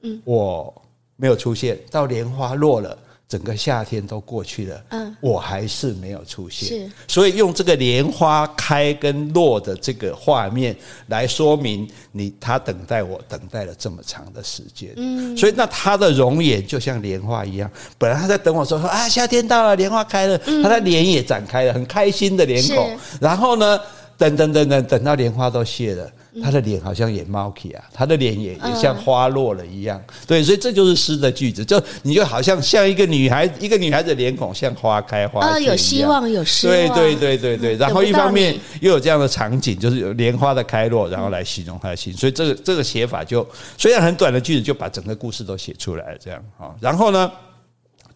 [0.00, 0.74] 嗯，我
[1.16, 2.96] 没有出现，到莲花落了。
[3.28, 10.76] 整个夏天都过去了，嗯，我还是没有出现，是，所以用这个莲花开跟落的这个画面
[11.08, 23.80] 来说明你他等待我等待了这么长的时间，嗯，所以那他的容颜就像莲花一样，本来他在等我说说啊，夏天到了，莲花开了，他的脸也展开了，很开心的脸孔，然后呢，
[24.18, 26.10] 等等等等，等到莲花都谢了。
[26.42, 43.48] 他的脸好像也猫起啊，他的脸也也像花落了一样，对，所以这就是诗的句子，就你就好像像一个女孩，一个女孩子脸孔像花开花谢一样，有希望，有希望，对对对对对，然后一方面又有这样的场景，就是有莲花的开落，然后来形容他的心，所以这个这个写法就
[43.78, 47.32] 虽然很短的句子，就把整个故事都写出来了，这样啊，然后呢？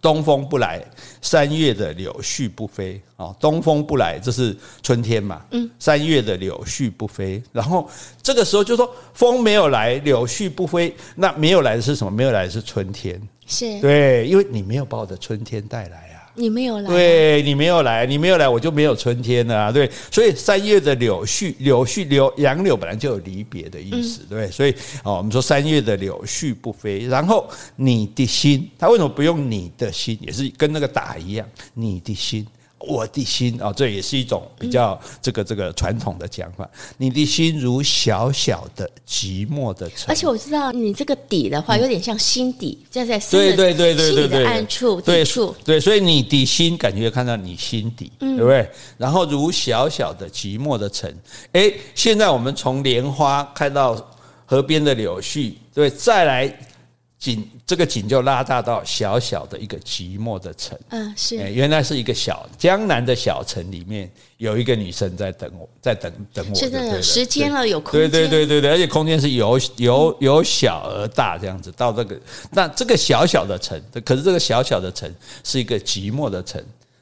[0.00, 0.82] 东风不来，
[1.20, 3.34] 三月的柳絮不飞啊！
[3.38, 5.42] 东风不来，这是春天嘛？
[5.50, 7.88] 嗯，三月的柳絮不飞，然后
[8.22, 12.10] 这个时候就说风没有来，柳絮不飞，那没有来的是什么？
[12.10, 16.09] 没有来的是春天，是对，因为你没有把我的春天带来。
[16.34, 19.72] 你没有来，对，你没有来，你没有来，我就没有春天了啊！
[19.72, 30.16] 对，所以三月的柳絮，柳絮柳杨柳本来就有离别的意思，对，所以哦，我们说三月的柳絮不飞，然后你的心，他为什么不用你的心？
[30.20, 32.46] 也是跟那个打一样，你的心。
[32.80, 36.68] 我的心啊，这也是一种比较这个这个传统的讲法。
[36.96, 48.68] 你的心如小小的寂寞的城，而且我知道你这个底的话，有点像心底，就在对对对对对对暗处对处对，所以你的心感觉看到你心底，对不对？
[48.96, 51.12] 然后如小小的寂寞的城，
[51.52, 54.10] 哎，现在我们从莲花看到
[54.46, 56.58] 河边的柳絮，对，再来。
[57.20, 75.08] 景这个景就拉大到小小的一个寂寞的城，嗯，是，原来是一个小江南的小城里面有一个女生在等我，在等等我，是的，时间了，有空间，对对对对对，而且空间是由由由小而大这样子到这个，那这个小小的城，可是这个小小的城
[75.44, 76.60] 是一个寂寞的城，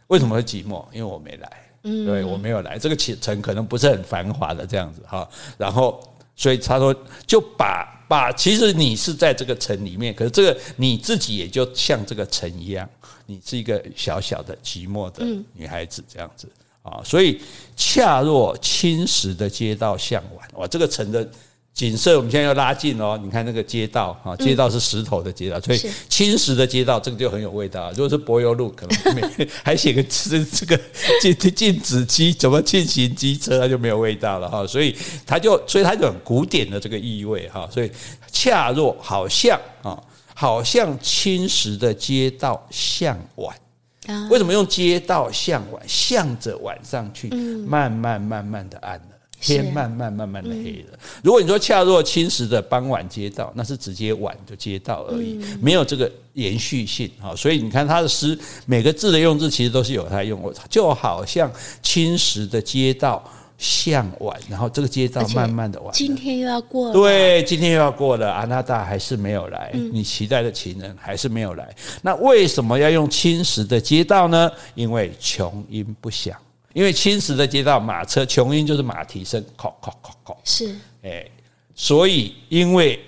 [0.09, 0.85] 为什么会寂寞？
[0.93, 1.51] 因为我没来，
[1.85, 5.27] 嗯，对我没有来，这个城可能不是很繁华的这样子哈，
[5.57, 5.99] 然后
[6.37, 6.95] 所以他说
[7.27, 7.95] 就把。
[8.09, 12.89] 把其实你是在这个城里面，可是这个你自己也就像这个城一样，
[13.27, 16.49] 你是一个小小的寂寞的女孩子这样子
[16.83, 17.41] 啊，所以
[17.77, 21.31] 恰若青石的街道向晚，哇，这个城的。
[21.79, 27.89] 景色我们现在要拉近哦，你看那个街道哈，街道是石头的街道，所以青石的街道这个就很有味道。
[27.93, 29.23] 如果是柏油路，可能没
[29.63, 30.77] 还写个这这个
[31.23, 34.67] 禁禁止机怎么进行机车，它就没有味道了哈。
[34.67, 34.93] 所以
[35.25, 37.69] 它就所以它就很古典的这个意味哈。
[37.71, 37.89] 所以
[38.33, 39.97] 恰若好像啊，
[40.35, 43.57] 好像青石的街道向晚，
[44.29, 45.81] 为什么用街道向晚？
[45.87, 47.29] 向着晚上去，
[47.69, 49.18] 慢慢慢慢的暗了。
[49.41, 50.99] 天慢慢慢慢的黑了。
[51.23, 57.35] 如果你说恰若青石的傍晚街道，那是直接晚的街道而已，没有这个延续性哈。
[57.37, 61.51] 所以你看他的诗，每个字的用字其实都是有他用过，就好像
[61.83, 63.23] 青石的街道
[63.57, 65.93] 向晚，然后这个街道慢慢的晚。
[65.93, 68.33] 今天又要过了，对，今天又要过了。
[68.33, 71.75] 阿娜达还是没有来，你期待的情人还是没有来。
[72.03, 74.51] 那为什么要用青石的街道呢？
[74.75, 76.37] 因为穷音不响。
[76.73, 81.27] 因为青石的街道，马车琼音就是马蹄声，咔咔咔咔，是哎，
[81.75, 83.01] 所以因为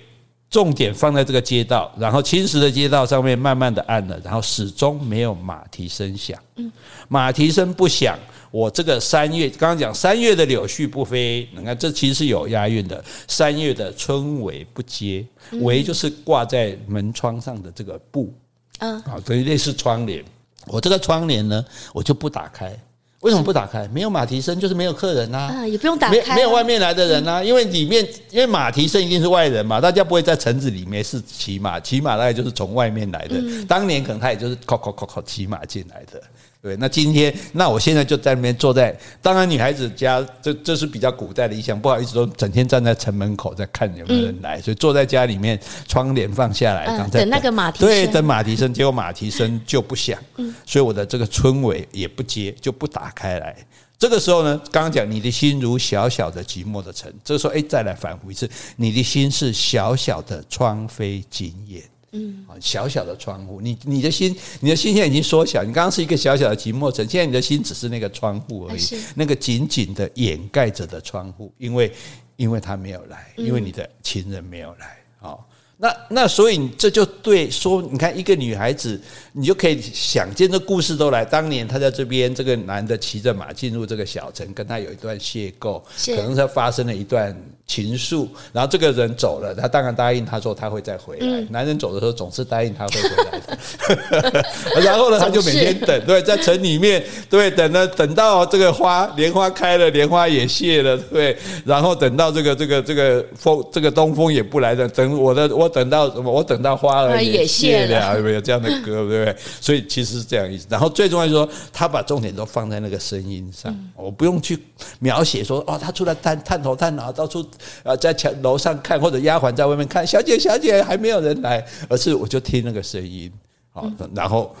[0.49, 6.37] 重点放在这个街道，然后青石的街道上面慢慢的暗了，然后始终没有马蹄声响。
[6.55, 6.69] 嗯，
[7.07, 8.19] 马蹄声不响，
[8.49, 13.01] 我这个三月刚刚讲三月的柳絮不飞，你看这其实是有押韵的。
[13.27, 18.33] 三月的春闈不接，闈就是挂在门窗上的这个布，
[18.79, 20.21] 嗯，啊，等于类似窗帘。
[20.67, 22.77] 我这个窗帘呢，我就不打开。
[23.21, 23.87] 为什么不打开？
[23.89, 25.53] 没有马蹄声，就是没有客人呐、啊。
[25.57, 27.43] 啊，也不用打开、啊，没没有外面来的人呐、啊。
[27.43, 33.35] 因为里面，因为马蹄声一定是外人嘛，大家不会在城子里面是骑马，骑马大概就是从外面来的。
[33.37, 36.21] 嗯、当年可能他也就是靠靠靠靠骑马进来的。
[36.61, 50.19] 对，那今天，那我现在就在那边坐在，当然女孩子家这这是比较古代的意象，不好意思，说整天站在城门口在看有没有人来，嗯、所以坐在家里面，窗帘放下来，等，等那个马蹄声，对，等马蹄声，结果马蹄声就不响，
[50.63, 53.55] 所以我的这个春闈也不接，就不打开来。
[53.97, 61.81] 这个时候呢，刚刚讲你的心如小小的寂寞的城，这个时候哎，再来反复一次，你的心是小小的窗扉紧掩。
[62.11, 65.63] 嗯，小小的窗户，你你的心，你的心现在已经缩小。
[65.63, 68.81] 你刚刚是一个小小的寂寞城，现在你的心只是那个窗户而已，
[69.15, 71.91] 那个紧紧的掩盖着的窗户，因为
[72.35, 75.39] 因为他没有来，因为你的情人没有来，哦。
[75.81, 81.25] 那那所以这就对说，你看一个女孩子，你就可以想见这故事都来。
[81.25, 85.81] 当年她在这边，这个男的骑着马进入这个小城，跟她有一段邂逅，
[86.15, 88.27] 可能是发生了一段情愫。
[88.53, 91.25] 然后这个人走了，他当然答应他说他会再回来。
[91.25, 94.45] 嗯、男人走的时候总是答应他会回来的。
[94.85, 105.70] 然后呢，他就每天等，对，在城里面，对，等了等到这个花莲花开了，莲花也谢了，对，然后等到这个这个这个风，这个东风也不来了，等我的我。
[105.71, 106.31] 等到什么？
[106.31, 108.85] 我等到花儿也谢了，有没有这样的歌？
[108.85, 109.35] 对不对？
[109.61, 110.67] 所以其实是这样意思。
[110.69, 114.59] 然后最重要就是说，他把重点都放在那个声音上，我不用去
[114.99, 117.45] 描写说哦，他出来探探头探脑，到处
[117.83, 123.31] 啊在墙楼上看，或者丫鬟在外面看，小姐小姐还没有人来，而是我就听那个声音，
[123.71, 124.55] 好，然后。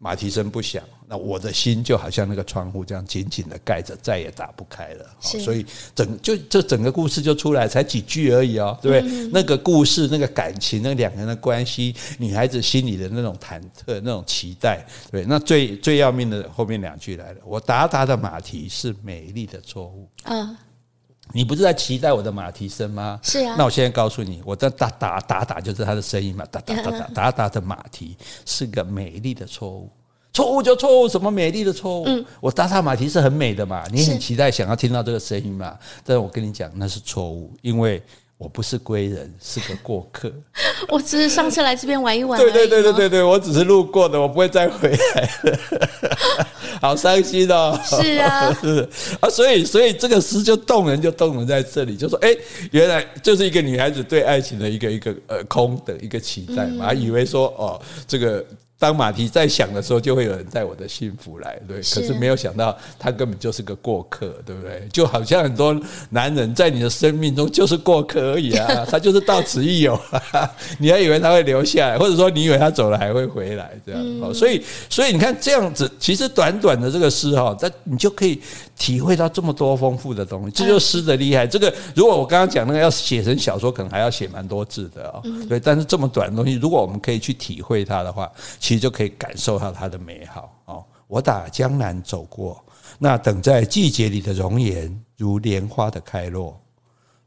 [0.00, 5.04] 马蹄声不响，那我的心就好像那个窗户这样紧紧的盖着，再也打不开了。
[5.20, 9.28] 所以整就这整个故事就出来，才几句而已哦，对不对？
[9.32, 15.24] 那个故事，那个感情，那两个人的关系，女孩子心里的那种忐忑，那种期待，对。
[15.24, 20.56] 那最最要命的后面两句来了，我达达的马蹄是美丽的错误啊。
[21.32, 23.18] 你不是在期待我的马蹄声吗？
[23.22, 23.54] 是啊。
[23.58, 29.90] 那我现在告诉你，我的打打打打就是它的声音嘛，打打打 打打打的马蹄是个美丽的错误，
[30.32, 32.04] 错误就错误，什么美丽的错误？
[32.06, 35.76] 嗯，我打打马蹄是很美的嘛，你很期待想要听到这个声音嘛？
[36.04, 38.02] 但是我跟你讲，那是错误，因为。
[38.38, 40.32] 我不是归人，是个过客。
[40.88, 42.40] 我只是上次来这边玩一玩。
[42.40, 45.58] 对对对对对对，我只是路过的，我不会再回来了。
[46.80, 47.76] 好伤心哦。
[47.84, 48.88] 是啊， 是
[49.20, 52.28] 啊，所以所以这个诗就动人，就动人在这里，就说哎，
[52.70, 58.44] 原来就是一个女孩子对爱情的一个一个呃空的一个期待嘛，还以为说哦这个。
[58.78, 61.78] 当马蹄在响的时候，就会有人带我的幸福来，对。
[61.78, 64.86] 可是没有想到，他根本就是个过客，对不对？
[64.92, 65.76] 就好像很多
[66.10, 70.00] 男人在你的生命中就是过客而已啊， 他就是到此一游，
[70.78, 74.32] 你还以为他会留下来，或者说你以为他走了还会回来，这样。
[74.32, 78.40] 所以，所以你看这样子，其实短短的这个诗哈，在你就可以
[78.78, 81.44] 体会到这么多丰富的东西，这就是诗的厉害。
[81.44, 85.20] 这个如果我刚刚讲那个要写成小说，可能还要写蛮多字的哦。
[85.48, 88.30] 对，但是这么短的东西，如果我们可以去体会它的话，
[88.68, 90.84] 其实就可以感受到它的美好哦。
[91.06, 92.62] 我打江南走过，
[92.98, 96.60] 那等在季节里的容颜，如莲花的开落。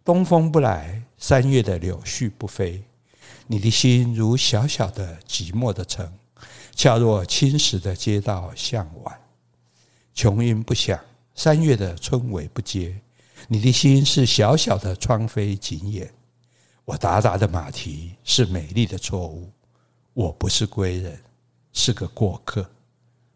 [0.06, 2.84] 东风不来，三月的柳絮不飞。
[3.48, 6.08] 你的心如小小的寂寞的城，
[6.76, 9.20] 恰若青石的街道向晚。
[10.14, 11.00] 琼音不响，
[11.34, 12.96] 三月的春尾不接。
[13.48, 16.08] 你的心是小小的窗扉紧掩。
[16.86, 19.50] 我达达的马蹄是美丽的错误。
[20.14, 21.20] 我不是归人。
[21.74, 22.66] 是个过客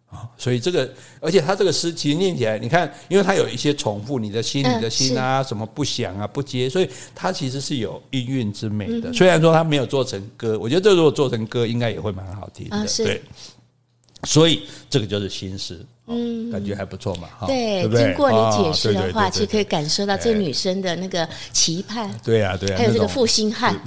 [0.08, 9.12] 啊，所以这个，而且他这个诗其实念起来，你看，因为他有一些重复，你的心，你的心啊，什么不想啊，不接，所以他其实是有音韵之美的。
[9.12, 12.88] 虽然说他没有做成歌，我觉得这如果做成歌，应该也会蛮好听的。
[12.98, 13.22] 对，
[14.24, 17.28] 所以这个就是新诗，嗯，感觉还不错嘛。
[17.38, 22.10] 哈对，经过你解释的话，其实可以感受到这个女生的那个期盼。
[22.24, 23.76] 对啊，对啊，还有这个负心汉。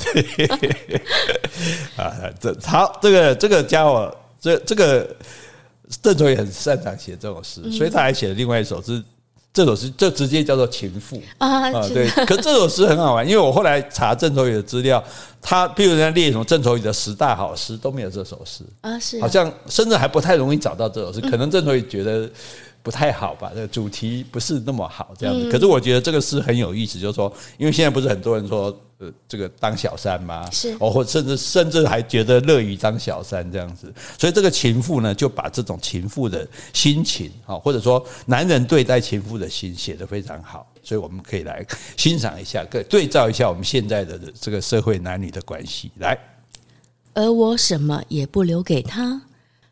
[1.96, 4.14] 啊，这好，这个这个家伙。
[4.40, 5.08] 这这个
[6.02, 9.02] 郑愁予很擅长写这种诗，所以他还写了另外一首诗。
[9.50, 12.08] 这首诗就直接叫做《情妇》啊，对。
[12.26, 15.02] 可这首诗很好玩，因为我后来查郑愁予的资料，
[15.42, 22.28] 他比如人家列什么郑愁予的十大好诗都没有这首诗啊，是好像甚至还不太容易找到这首诗，可能郑愁予觉得。
[22.88, 23.52] 不太好吧？
[23.54, 25.52] 这个主题不是那么好，这样子。
[25.52, 30.50] 可是我觉得这个诗很有意思，就是说，因为现在不是很多人说，呃，这个当小三吗？
[30.50, 33.92] 是，哦，或甚至甚至还觉得乐于当小三这样子。
[34.18, 40.66] 所以这个情妇呢，就把这种情妇的心情，啊，或者说男人对待情妇的心写得非常好。
[40.82, 41.62] 所以我们可以来
[41.98, 45.90] 欣赏一下，可对照一下我们现在的这个社会男女的关系。
[45.98, 46.18] 来，
[47.12, 49.20] 而我什么也不留给他，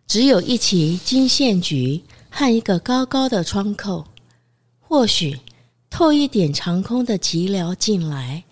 [0.06, 2.02] 只有一起金线菊。
[2.39, 4.05] 和一个高高的窗口，
[4.78, 5.41] 或许
[5.89, 8.45] 透一点长空的寂寥进来，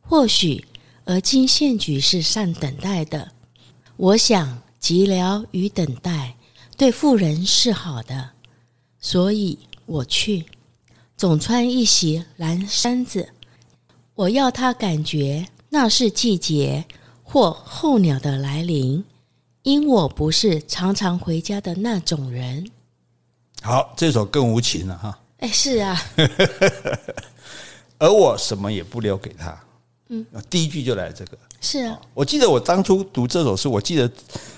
[0.00, 0.64] 或许
[1.04, 3.32] 而今现举是善等待的。
[3.98, 6.36] 我想寂寥与等待
[6.78, 8.30] 对富人是好的，
[8.98, 10.46] 所以我去
[11.14, 13.28] 总穿一袭蓝衫子，
[14.14, 16.82] 我要他感觉那是季节
[17.22, 19.04] 或候鸟的来临，
[19.64, 22.70] 因我不是常常回家的那种人。
[23.62, 25.18] 好，这首更无情了哈。
[25.38, 26.00] 哎，是啊，
[27.98, 29.58] 而我什么也不留给他。
[30.08, 31.38] 嗯，第一句就来这个。
[31.60, 34.10] 是啊，我记得我当初读这首诗，我记得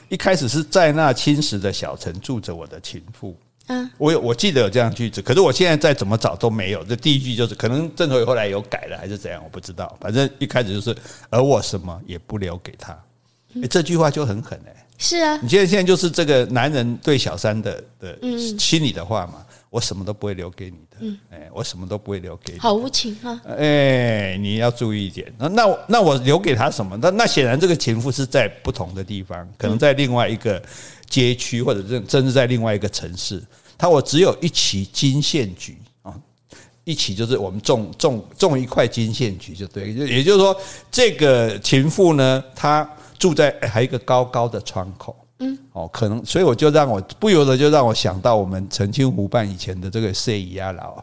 [0.08, 3.36] 一开始是在那青石的小城住着我的情妇。
[3.66, 6.84] 嗯，我有我记得有这样句子，可是我现在再怎么找都没有。
[6.84, 9.96] 这第一句就是可能郑愁予后来有改了还是怎样，我不知道。
[10.00, 10.96] 反正一开始就是，
[11.30, 12.92] 而我什么也不留给他。
[13.56, 14.86] 哎，这句话就很狠哎。
[15.02, 18.18] 是啊，你现在现在就是这个男人对小三的的
[18.58, 23.40] 心里的话嘛，我什么都不会留给你的，哎，我什么都不会留给你，好无情啊！
[23.56, 25.32] 哎，你要注意一点。
[25.38, 26.98] 那那那我留给他什么？
[27.00, 30.62] 那那显然这个情妇是在不同的地方，可能在另外一个
[31.08, 33.42] 街区，或者甚甚至在另外一个城市。
[33.78, 36.14] 他我只有一起金线菊啊，
[36.84, 40.54] 一起就是我们种种种一块金线菊就对，也就是说，
[40.90, 42.86] 这个情妇呢，她。
[43.20, 51.00] 住在还有一个高高的窗口，嗯，哦，可能所以我就让我不由得就让我想到我们澄清湖畔以前的这个赛亚楼，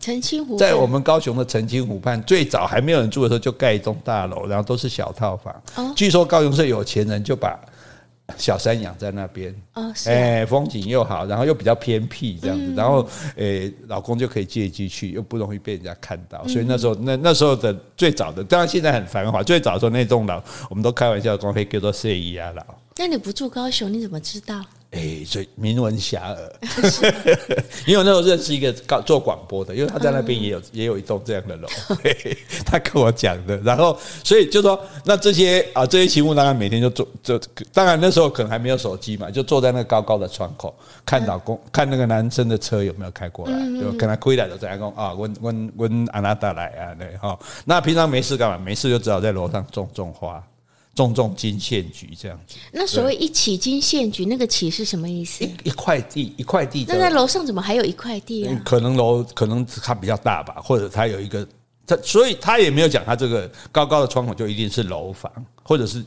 [0.00, 5.54] 澄清湖在我们高雄的澄清湖畔，最早还没有人住的时候就盖一栋大楼，然后都是小套房。
[5.76, 7.56] 哦，据说高雄是有钱人就把。
[8.36, 22.62] 小山养在那边，哦，是，哎，风景又好，然后又比较偏僻这样子，然后，诶，老公就可以借机去，又不容易被人家看到，所以那时候，那那时候的最早的，当然现在很繁华，最早的时候那栋楼，我们都开玩笑，光可以叫做睡衣啊楼。
[22.96, 24.60] 那你不住高雄，你怎么知道？
[24.96, 26.36] 哎，所以名闻遐
[26.72, 27.04] 迩，
[27.86, 31.68] 因为我那时候认识一个搞做广播的，因为他在那边也有也有一栋这样的楼，
[32.64, 33.56] 他跟我讲的。
[33.58, 37.38] 然后，所以就说，那这些啊，这些情妇当然每天就坐，就
[37.72, 40.74] 当然那时候可能还没有手机嘛，就坐在那个高高的窗口
[41.04, 47.38] 看老公看那个男生的车有没有开过来，就跟他亏来就这样讲啊，问问问阿娜达来啊，对哈。
[47.64, 48.58] 那平常没事干嘛？
[48.58, 50.42] 没事就只好在楼上种种花。
[50.96, 55.44] 种种金线菊这样子，那所谓一起金线菊，那个起是什么意思？
[55.44, 56.86] 一一块地，一块地。
[56.88, 58.62] 那在楼上怎么还有一块地啊？
[58.64, 61.46] 可能楼可能它比较大吧，或者它有一个，
[61.86, 65.30] 它所以他也没有讲它这个高高的窗口就一定是楼房，
[65.62, 66.02] 或者是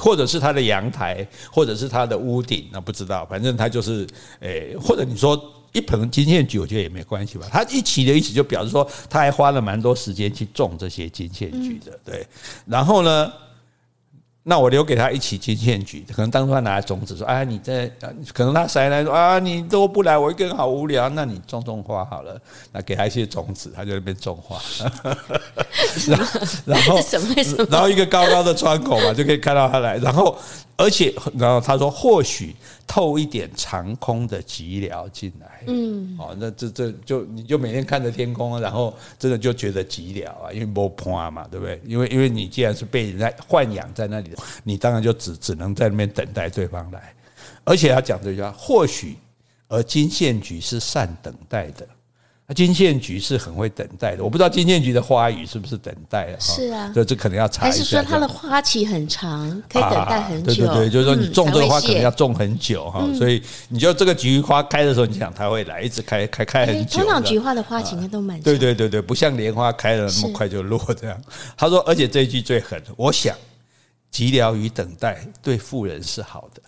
[0.00, 4.04] 或者是它的阳台，或者是它的屋顶，那不知道，反正它就是
[4.40, 5.40] 诶，或者你说
[5.72, 7.46] 一盆金线菊，我觉得也没关系吧。
[7.52, 12.26] 它一起的意思就表示说，他还花了蛮多时间去种这些金线菊的，对。
[12.66, 13.32] 然后呢？
[14.48, 17.90] 那我留给他一畦金线菊，可能当初他拿来种子说：“哎，你在……
[18.32, 21.08] 可能他谁来说啊，你都不来，我一个人好无聊。
[21.08, 22.40] 那你种种花好了。
[22.70, 24.56] 那给他一些种子，他就在那边种花。
[26.06, 27.00] 然后，然后，
[27.68, 29.96] 然后一个高高的窗口嘛，就可以看到他来。
[29.96, 30.38] 然后。
[30.78, 32.54] 而且，然后他说，或许
[32.86, 41.80] 透一点长空的寂寥进来，嗯，哦，那这这就你就每天看着天空，然后真的就觉得寂寥啊，因为没伴嘛，对不对？
[41.84, 44.30] 因为因为你既然是被人家豢养在那里，
[44.62, 47.12] 你当然就只只能在那边等待对方来。
[47.64, 49.16] 而且要讲这句话，或许
[49.66, 51.86] 而金线菊是善等待的。
[52.54, 56.36] 金线菊是很会等待的，我不知道金线菊的花语是不是等待啊？
[56.38, 57.76] 是啊，这这可能要查一下。
[57.76, 60.54] 还是说它的花期很长，可以等待很久？
[60.54, 67.00] 对对对，就是说你种这个花可能要种很久哈，所以你就这个菊花开的时候，你想它会来，一直开开开很久。
[67.00, 68.44] 通常菊花的花期应该都蛮长。
[68.44, 71.20] 对对对对，不像莲花开了那么快就落这样。
[71.56, 73.34] 他说，而且这一句最狠，我想
[74.12, 76.62] 寂寥与等待对富人是好的。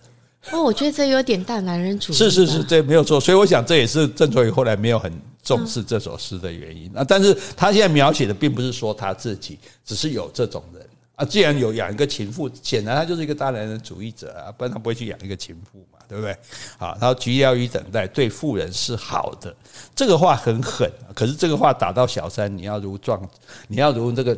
[0.51, 2.15] 哦，我觉得这有点大男人主义。
[2.17, 3.17] 是是是，这没有错。
[3.17, 5.09] 所以我想这也是郑愁予后来没有很。
[5.49, 11.25] 重视这首诗的原因啊，但是他现在描写的并不是说他自己，只是有这种人啊。
[11.25, 16.37] 既然有养一个情妇，显然他就是一个大男人主义者啊，不然他不会去养一个情妇嘛，对不对？
[16.77, 19.51] 好，他说寂寥与等待对富人是好的，
[19.95, 23.19] 这个话很狠，可是这个话打到小三，你要如撞，
[23.67, 24.37] 你要如这个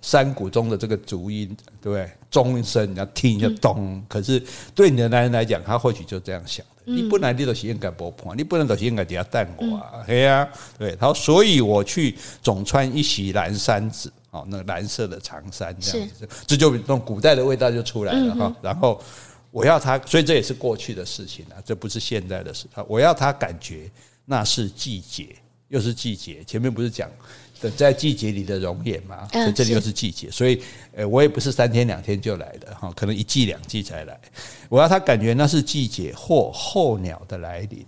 [0.00, 2.10] 山谷中的这个竹音，对不对？
[2.30, 4.42] 钟声你要听一下咚，可是
[4.74, 6.72] 对你的男人来讲，他或许就这样想的。
[6.92, 18.56] 你本来你都是应该不破，你不能都是应该底下淡我啊，对呀，对，他说，所以我去总穿一袭蓝衫子，哦，那个蓝色的长衫这样子，这就那种古代的味道就出来了哈。
[18.60, 19.00] 然后
[19.52, 22.66] 我要他，所以这也是过去的事情啊，这不是现在的事。
[22.88, 23.88] 我要他感觉
[24.24, 25.36] 那是季节，
[25.68, 26.42] 又是季节。
[26.44, 27.08] 前面不是讲。
[27.70, 30.60] 在季节里的容颜嘛，所以这里又是季节，所以，
[30.94, 34.18] 呃，我也不是三天两天就来的哈，可能一季两季才来。
[34.68, 37.84] 我要他感觉那是季节或候鸟的来临，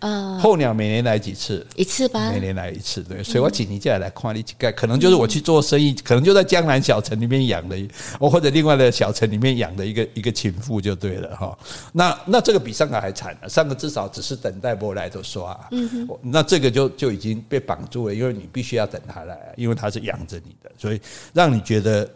[0.00, 1.66] 呃，候鸟每年来几次？
[1.74, 3.02] 一次吧，每年来一次。
[3.02, 7.76] 对，所以我请你进来来看你几盖，可能就是我去做生意，可能就在江南小城里面养的，
[8.20, 11.58] 我或者另外的小城里面养的一个一个情妇就对了哈。
[11.92, 21.00] 那那这个比上个还惨了，上个至少只是等待波来的刷，嗯，那这个就就已经被绑住了，因为你必须要等他来，因为他是养着你的，所以
[21.32, 22.06] 让你觉得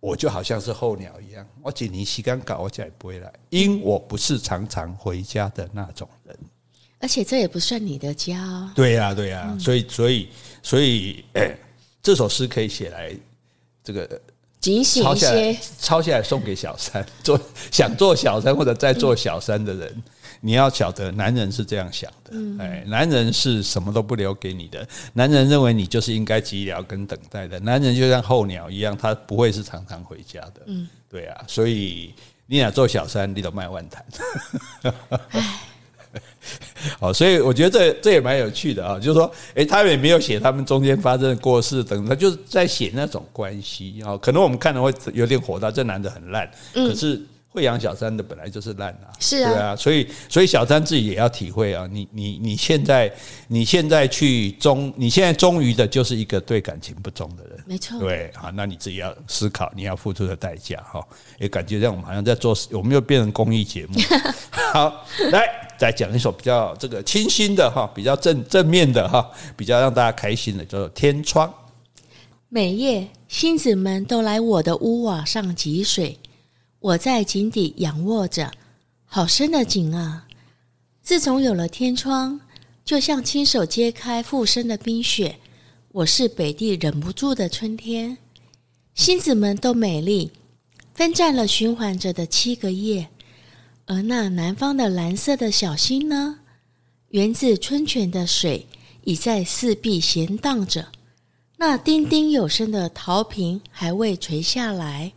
[0.00, 6.19] 我就好像是候鸟一样，我请你洗干搞，我再也不会来，因我不是常常回家的那种人。
[7.00, 8.40] 而且这也不算你的家。
[8.40, 8.70] 哦。
[8.74, 10.28] 对呀，对呀，所以所以
[10.62, 11.56] 所以，哎，
[12.02, 13.12] 这首诗可以写来
[13.82, 14.20] 这个
[14.60, 17.40] 警醒一些，抄下来送给小三， 做
[17.70, 20.02] 想做小三或者在做小三的人，
[20.42, 22.32] 你要晓得，男人是这样想的，
[22.62, 32.12] 哎，男人是什么都不留给你的，男人认为你就是应该寂寥跟等待的，男人就像候鸟一样，他不会是常常回家的，嗯，对啊，所以
[32.46, 34.04] 你俩做小三，你都卖万谈。
[36.98, 44.16] 好，所以我觉得这这也蛮有趣的啊，就是说，诶，他们也没有写他们中间发生的过事等，他就是在写那种关系啊。
[44.16, 47.20] 可能我们看了会有点火大，这男的很烂，可是。
[47.52, 53.12] 会养小三的本来就是烂啊，是啊，对啊，所以所以小三自己也要体会啊，你你你现在
[53.48, 61.04] 你现在去忠，你现在忠于的就是一个对感情不忠的人，没错，对啊，那你自己要思考你要付出的代价哈，
[61.40, 63.98] 也感觉让我们好像在做，我们又变成公益节目。
[64.72, 65.44] 好，来
[65.76, 71.48] 再讲一首比较这个清新的哈，比较正正面的哈，比较让大家开心的，叫做《天窗》。
[72.48, 76.16] 每夜星子们都来我的屋瓦上汲水。
[76.80, 78.50] 我在井底仰卧着，
[79.04, 80.26] 好深的井啊！
[81.02, 82.40] 自从有了天窗，
[82.86, 85.36] 就像亲手揭开附身的冰雪。
[85.92, 88.16] 我是北地忍不住的春天，
[88.94, 90.32] 星子们都美丽，
[90.94, 93.08] 分占了循环着的七个夜。
[93.84, 96.38] 而那南方的蓝色的小星呢？
[97.10, 98.66] 源自春泉的水
[99.04, 100.88] 已在四壁闲荡着，
[101.58, 105.12] 那叮叮有声的陶瓶还未垂下来。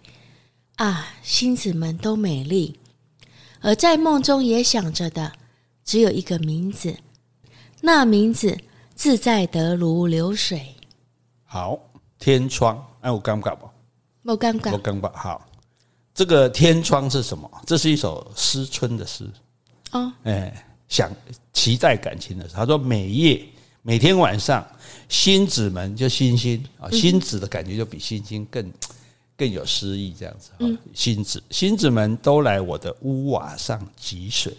[0.78, 2.80] 啊，星子们都美丽，
[3.62, 5.32] 而在梦中也想着的，
[5.86, 6.98] 只有一个名字，
[7.82, 8.58] 那名字
[8.96, 10.76] 自在得如流水。
[11.44, 11.80] 好，
[12.18, 13.70] 天窗，哎，我尴尬不？
[14.24, 15.12] 我尴尬，我尴尬。
[15.14, 15.46] 好，
[16.14, 17.50] 这个天窗是什么？
[17.68, 19.30] 这是一首思春的诗。
[19.92, 21.12] 哦，哎，想
[21.54, 23.46] 期待感情的他说每夜
[23.84, 24.66] 每天晚上，
[25.08, 28.74] 星子们就星星啊，星子的感觉就比星星更。
[29.44, 30.52] 更有诗意，这样子。
[30.60, 34.56] 嗯，星子，星子们都来我的屋瓦上汲水，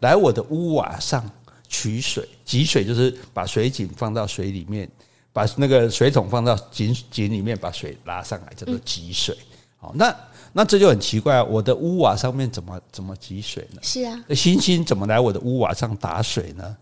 [0.00, 1.24] 来我的屋瓦上
[1.68, 2.28] 取水。
[2.44, 4.90] 汲水就是把水井放到水里面，
[5.32, 9.38] 把那个水桶放到井井里面，把水拉上来，叫做汲水。
[9.76, 10.12] 好，那
[10.52, 13.80] 那这就很奇怪啊，我的屋瓦上面怎么怎么汲水呢？
[13.80, 16.76] 是啊，星星怎么来我的屋瓦上打水呢？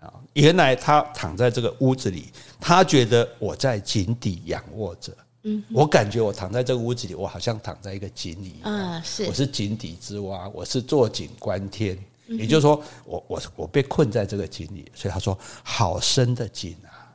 [0.00, 5.16] 啊，原来他躺在这个屋子里，他觉得我在井底仰卧着。
[5.42, 17.08] 嗯，我感觉我躺在这个屋子里，我好像躺在一个井里啊，是，我是井底之蛙，我是坐井观天，也就是说，我我我被困在这个井里，所以他说好深的井啊，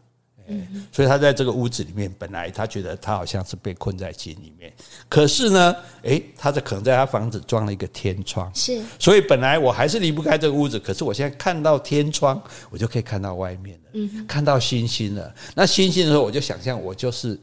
[0.47, 4.73] 嗯，所以他在这个屋子里面，本来他觉得他好像是被困在井里面，
[5.07, 17.39] 可是呢，诶，他在可能在他房子装了一个天窗，是，所以本来我还是离不开这个屋子，可是我现在看到天窗，我就可以看到外面了，嗯，看到星星了，那星星的时候，我就想象我就是。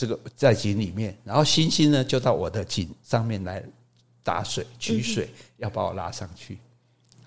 [0.00, 3.62] 这个在井里面，然后星星呢就到我的井上面来
[4.22, 5.28] 打水取水，
[5.58, 6.56] 要把我拉上去。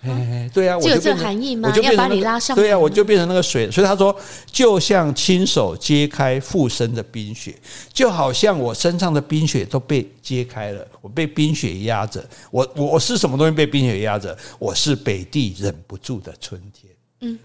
[0.02, 1.70] 哎，对啊，我就有这含义吗？
[1.70, 2.56] 我就要把你拉上。
[2.56, 3.70] 对啊，我就变成那个水。
[3.70, 7.56] 所以他说，就像亲手揭开附身的冰雪，
[7.94, 12.28] 就好像我身上的冰雪都被揭开了，我被冰雪压着。
[12.50, 14.36] 我我是什么东西被冰雪压着？
[14.58, 16.92] 我是北地忍不住的春天。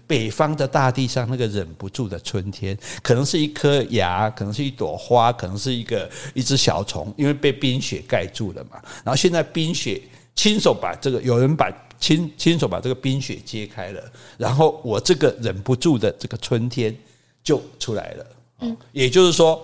[0.07, 8.81] 北方的大地上那个忍不住的春天，可能是一颗芽，可能是一朵花，可能是一个一只小虫，因为被冰雪盖住了嘛。
[9.03, 10.01] 然后现在冰雪
[10.35, 14.01] 亲手把这个，有人把亲亲手把这个冰雪揭开了，
[14.37, 16.95] 然后我这个忍不住的这个春天
[17.43, 18.25] 就出来了。
[18.61, 19.61] 嗯，也就是说，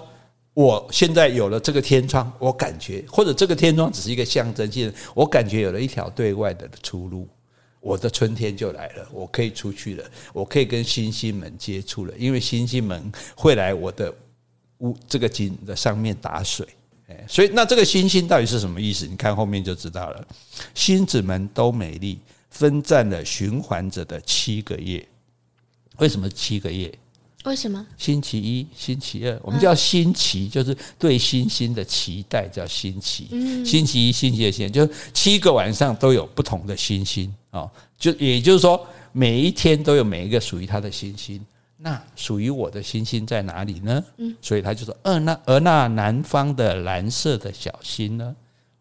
[0.53, 7.27] 我现在有了这个天窗，我感觉，或者这个天窗只是一个象征性，我感觉有了一条对外的出路。
[7.85, 14.11] 我的春天就来了，我可以出去了，我可以跟星星们接触了，因为星星们会来我的
[14.79, 16.67] 屋这个井的上面打水，
[17.07, 19.05] 哎，所以那这个星星到底是什么意思？
[19.05, 20.27] 你看后面就知道了。
[20.73, 22.17] 星子们都美丽，
[22.49, 25.07] 分占了循环着的七个月。
[25.99, 26.91] 为什么七个月？
[27.43, 27.85] 为什么？
[27.99, 33.27] 星期一、星期二，我们叫星期，就是对星星的期待，叫星期。
[33.63, 37.31] 星期一、星期二、星期二，就七个晚上都有不同的星星。
[37.55, 41.43] 哦，就也就是说，每一天都有每一个属于他的星星。
[41.77, 44.03] 那属于我的星星在哪里呢？
[44.17, 48.35] 嗯，所以他就说，而那而那南方的蓝色的小星呢？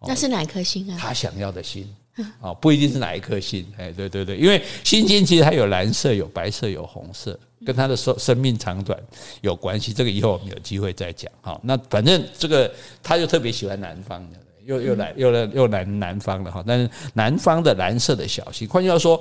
[0.06, 0.96] 那是哪一颗星啊？
[0.98, 1.88] 他想要的星
[2.40, 3.66] 哦，不一定是哪一颗星。
[3.76, 8.98] 哎，对对对，因为星星其实它有蓝色、有白色、有红色，跟它的生生命长短
[9.40, 9.92] 有关系。
[9.92, 11.30] 这个以后我们有机会再讲。
[11.40, 12.72] 好，那反正这个
[13.02, 16.62] 他就特别喜欢南方的，又又来又来又来南方了哈。
[16.66, 19.20] 但是南方的蓝色的小星，换句话说。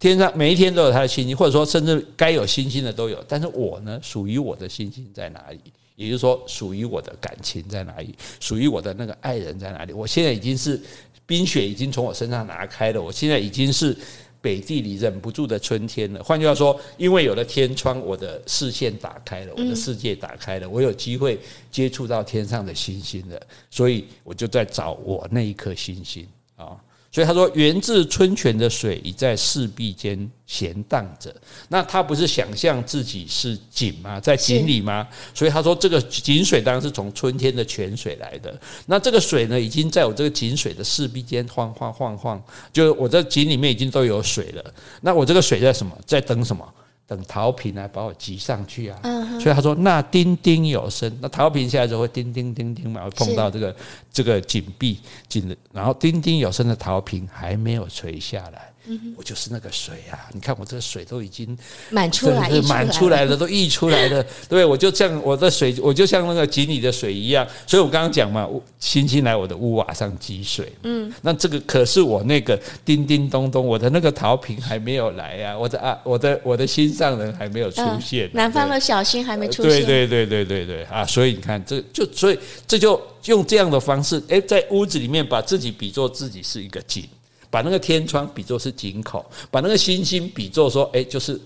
[0.00, 3.20] 天上每一天都有它的星星，或者说甚至该有星星的都有。
[3.26, 5.58] 但是我呢，属于我的星星在哪里？
[5.96, 8.14] 也就是说，属于我的感情在哪里？
[8.38, 9.92] 属于我的那个爱人在哪里？
[9.92, 10.80] 我现在已经是
[11.26, 13.92] 冰雪已经从我身上拿开了，我现在已经是
[14.40, 16.22] 北地里忍不住的春天了。
[16.22, 21.38] 换句话说，因为有了天窗，我的视线打开了，我的世界打开了，我有机会
[21.70, 26.26] 接触到天上的星星了，所以我就在找我那一颗星星
[26.56, 26.76] 啊。
[27.10, 31.34] 所以他说，源自春泉的水已在赤壁间闲荡着。
[31.68, 34.20] 那他不是想象自己是井吗？
[34.20, 35.08] 在井里吗？
[35.32, 38.54] 所以他说，这个井水当然是从春天的泉水来的。
[38.86, 42.42] 那这个水呢，已经在我这个井水的赤壁间晃晃晃晃，
[42.72, 44.74] 就我这井里面已经都有水了。
[45.00, 45.98] 那我这个水在什么？
[46.04, 46.74] 在等什么？
[47.08, 49.00] 等陶瓶来把我挤上去啊！
[49.40, 53.74] 所以他说，那叮叮有声，那陶瓶下来之后会叮叮叮叮嘛，会碰到这个
[54.12, 58.67] 这个井壁紧，然后叮叮有声的陶瓶还没有垂下来。
[59.16, 60.28] 我就是那个水啊！
[60.32, 61.56] 你看我这个水都已经
[61.90, 64.24] 满出来，满出来了，都溢出来了。
[64.48, 67.46] 对，我就像我的水，我就像那个井里的水一样。
[67.66, 70.72] 所以我刚刚讲嘛，星星来我的屋瓦上积水。
[70.82, 79.70] 嗯，那这个可是我那个叮叮咚咚，我的那个陶瓶还没有来呀，我的啊，我的我的心上人还没有出现，南方的小星还没出现。
[79.70, 81.04] 对对对对对对啊！
[81.04, 87.04] 所以你看，这就所以这就用这样的方式，诶，在屋子里面把自己比作自己是一个井。
[87.50, 91.40] 把那个天窗比作是井口，把那个星星比作说，哎，就是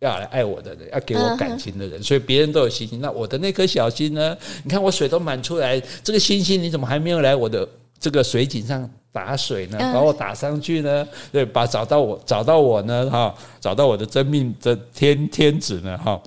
[0.00, 4.36] 要来爱我的人，要给我感情的人，所以别人都有星星，那我的那颗小星呢？
[4.62, 7.66] 你看我水都满出来，这个星星你怎么还没有来我的
[7.98, 9.78] 这个水井上打水呢？
[9.78, 11.08] 把我打上去呢？
[11.32, 13.10] 对，把找到我找到我呢？
[13.10, 15.96] 哈，找到我的真命的天天子呢？
[15.96, 16.22] 哈，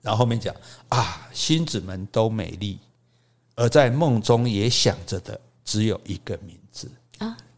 [0.00, 0.54] 然后后面讲
[0.88, 2.78] 啊，星子们都美丽，
[3.56, 7.05] 而在梦中也想着的只有一个名字啊。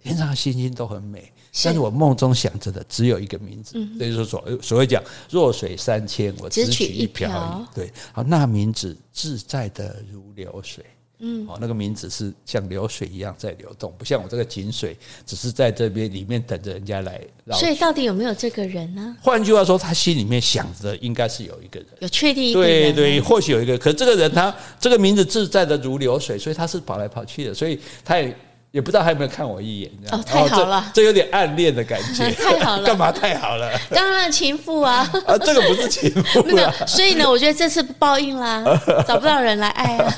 [0.02, 1.32] 天上的星星都很美，
[1.64, 7.28] 但是我梦中想着的只有一个名字，所以说所所谓讲弱水三千，我只取一瓢
[7.58, 7.66] 饮。
[7.74, 10.84] 对，好，那名字自在的如流水，
[11.18, 14.96] 嗯，哦，那个名字是像流水一样在流动，不像我这个井水，
[15.26, 17.20] 只是在这边里面等着人家来。
[17.52, 19.16] 所以到底有没有这个人呢？
[19.20, 28.34] 换句话说，他心里面想着应该是有一个人，有确定一个人，对对，或许有一个，可这个人他这个名字自在的如流水，所以他是跑来跑去的，所以他也。
[28.78, 33.68] 也不知道他有没有看我一眼，哦，太好了，这，这有点暗恋的感觉， 太好了，干嘛太好了？
[33.90, 38.62] 当然情妇啊，啊，这个不是情妇， 那个，所以呢，我觉得这次报应啦，
[39.04, 40.14] 找不到人来爱啊，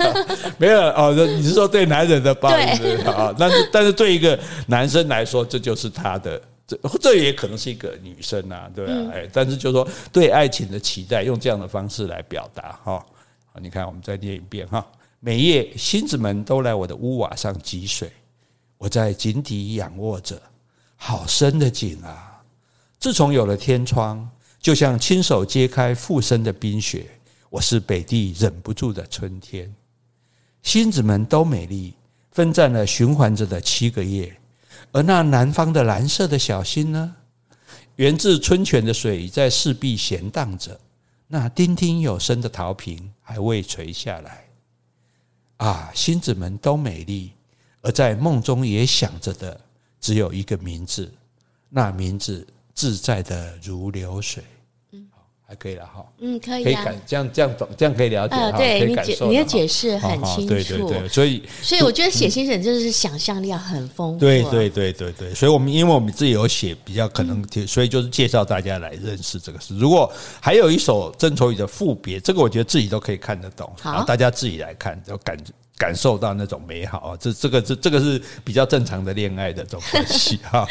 [0.58, 3.34] 没有哦，你是说对男人的报应啊？
[3.38, 8.92] 但是但是对一个男生来说，这就是他的，这这也可能是一个女生啊，对吧？
[9.14, 13.02] 哎，但是就是说对爱情的期待，用这样的方式来表达哈。
[13.52, 14.86] 好，你看，我们再念一遍哈，
[15.20, 18.12] 每夜星子们都来我的屋瓦上汲水。
[18.80, 20.40] 我在井底仰卧着，
[20.96, 22.42] 好深的井啊！
[22.98, 24.26] 自从有了天窗，
[24.58, 27.06] 就像亲手揭开附身的冰雪。
[27.50, 29.70] 我是北地忍不住的春天，
[30.62, 31.92] 星子们都美丽，
[32.32, 34.34] 分占了循环着的七个夜。
[34.92, 37.16] 而那南方的蓝色的小星呢？
[37.96, 40.80] 源自春泉的水在四壁闲荡着，
[41.28, 44.46] 那叮叮有声的陶瓶还未垂下来。
[45.58, 47.32] 啊，星子们都美丽。
[47.82, 49.58] 而在梦中也想着的
[50.00, 51.10] 只有一个名字，
[51.68, 54.42] 那名字自在的如流水。
[54.92, 56.04] 嗯，好，还可以了哈。
[56.18, 58.52] 嗯，可以，可以感这样这样懂，这样可以了解哈。
[58.52, 60.48] 对，你解你的解释很清楚。
[60.48, 64.20] 对对对，所以所以我觉得写星星就是想象力要很丰富。
[64.20, 69.76] 对对对对对，所以我们因为我们自己有写，比较可能，所以就是介绍大家来认识这个事。
[69.78, 75.52] 如果还有一首郑愁予的赋别，这个我觉得自己都可以看得懂，好，大家自己来看，就感觉。
[75.80, 80.66] 感受到那种美好啊，这这个这这个是比较正常的恋爱的这种关系 哈。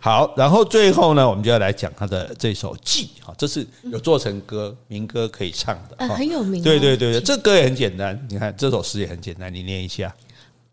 [0.00, 6.60] 好，然后最后呢，我们就要来讲他的这首《记》哈，这是有做成歌民歌可以唱的，很有名。
[6.60, 10.12] 对对对对，这歌也很简单，你看这首诗也很简单，你念一下。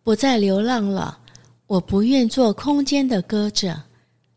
[0.04, 1.20] 不再流浪了，
[1.68, 3.84] 我不愿做空间的歌者，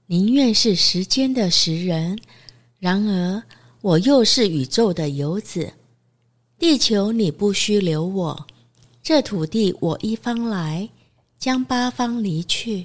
[0.08, 2.18] 宁愿是时间的食人。
[2.78, 3.42] 然而
[3.80, 5.72] 我又是宇宙的游子，
[6.58, 8.46] 地球你不需留我。
[9.08, 10.86] 这土地我一方来，
[11.38, 12.84] 将八方离去。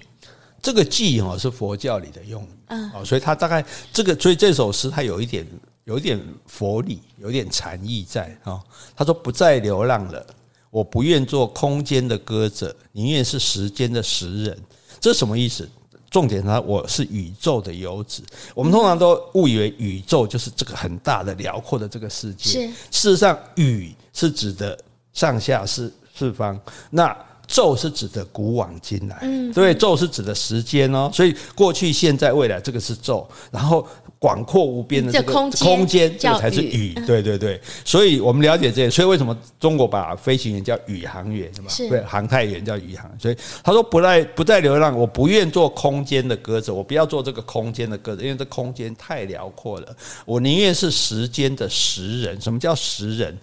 [0.61, 3.61] 这个偈哈是佛教里的用语，嗯，哦，所以它大概
[3.91, 5.45] 这个，所以这首诗它有一点
[5.83, 6.17] 有一点
[6.47, 8.57] 佛理，有一点禅意在啊。
[8.95, 10.25] 他说：“不再流浪了，
[10.71, 14.57] 我不愿做空间的歌者，宁愿是时间的食人。”
[15.01, 15.69] 这是什么意思？
[16.09, 18.23] 重点呢，我是宇宙的游子。
[18.55, 22.49] 我们通常都误以为宇宙就是这个很大的、辽阔的这个世界。
[22.49, 24.79] 是，事实上，宇是指的
[25.11, 26.59] 上下四四方。
[26.89, 29.19] 那宙是指的古往今来。
[29.21, 31.09] 嗯，对，宙是指的时间哦。
[31.13, 33.27] 所以过去、现在、未来，这个是宙。
[33.51, 33.87] 然后。
[34.23, 35.51] 广阔无边的这个空
[35.85, 36.93] 间，这个才是宇。
[37.05, 38.89] 对对对，所以我们了解这些。
[38.89, 41.67] 所以为什么中国把飞行员叫宇航员，是吧？
[41.89, 43.11] 对，航太员叫宇航。
[43.19, 49.93] 所以他说不再不再流浪，我不愿做空间的鸽子，我不要做这个空间的鸽子，因为这空间太辽阔了。
[50.23, 52.39] 我宁愿是时间的时人。
[52.39, 53.37] 什么叫时人？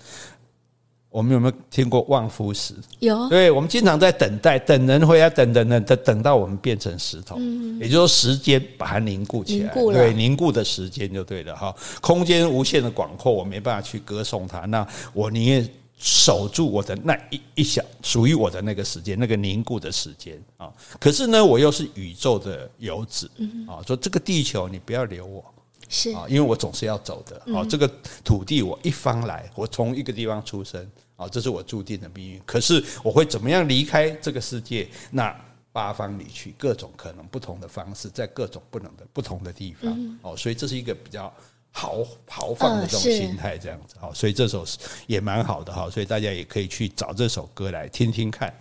[1.10, 2.72] 我们有没有听过望夫石？
[3.00, 7.34] 有，对，我们经常在等待，等人回来，等等等等，等到我们变成石头。
[7.36, 11.74] 嗯，也就是说，时间把它凝固起来，对，凝固的时间就对了哈。
[12.00, 14.60] 空间无限的广阔，我没办法去歌颂它。
[14.60, 20.72] 那我宁愿守住我的那一一小属于我的那个时间，那个凝固的时间啊。
[21.00, 23.28] 可是呢，我又是宇宙的游子
[23.66, 25.44] 啊，说这个地球你不要留我。
[25.90, 27.66] 是啊，因为我总是要走的啊。
[27.68, 27.86] 这个
[28.24, 32.40] 土地我一方来，我从一个地方出生啊，这是我注定的命运。
[32.46, 34.88] 可是我会怎么样离开这个世界？
[35.10, 35.36] 那
[35.72, 40.36] 八方离去，各种可能不同的方式，在各种不能的不同的地方哦。
[40.36, 41.32] 所以这是一个比较
[41.72, 44.10] 豪豪放的这种心态，这样子啊。
[44.14, 44.64] 所以这首
[45.08, 45.90] 也蛮好的哈。
[45.90, 48.54] 所以大家也可以去找这首歌来听听看。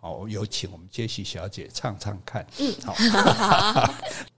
[0.00, 2.46] 哦，有请我们杰西小姐唱唱看。
[2.58, 2.94] 嗯，好。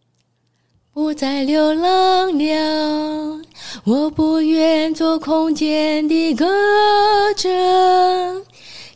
[0.97, 3.42] 不再流浪了，
[3.84, 6.47] 我不愿做空间的歌
[7.36, 7.51] 者，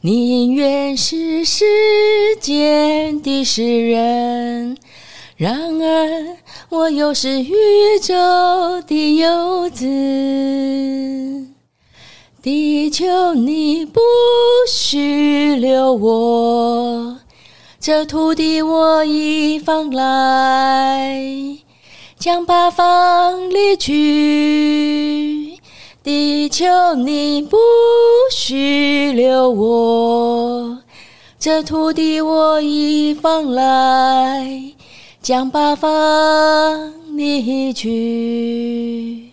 [0.01, 1.63] 宁愿是时
[2.41, 4.79] 间的时人。
[5.37, 6.39] 然而，
[6.71, 7.53] 我又是宇
[8.03, 8.15] 宙
[8.87, 9.85] 的游子，
[12.41, 14.01] 地球你不
[14.67, 17.19] 许留我，
[17.79, 21.59] 这土地我已放来。
[22.21, 25.59] 将八方离去，
[26.03, 27.57] 地球你不
[28.31, 30.79] 许留我，
[31.39, 34.75] 这土地我一方来，
[35.23, 39.31] 将八方离去。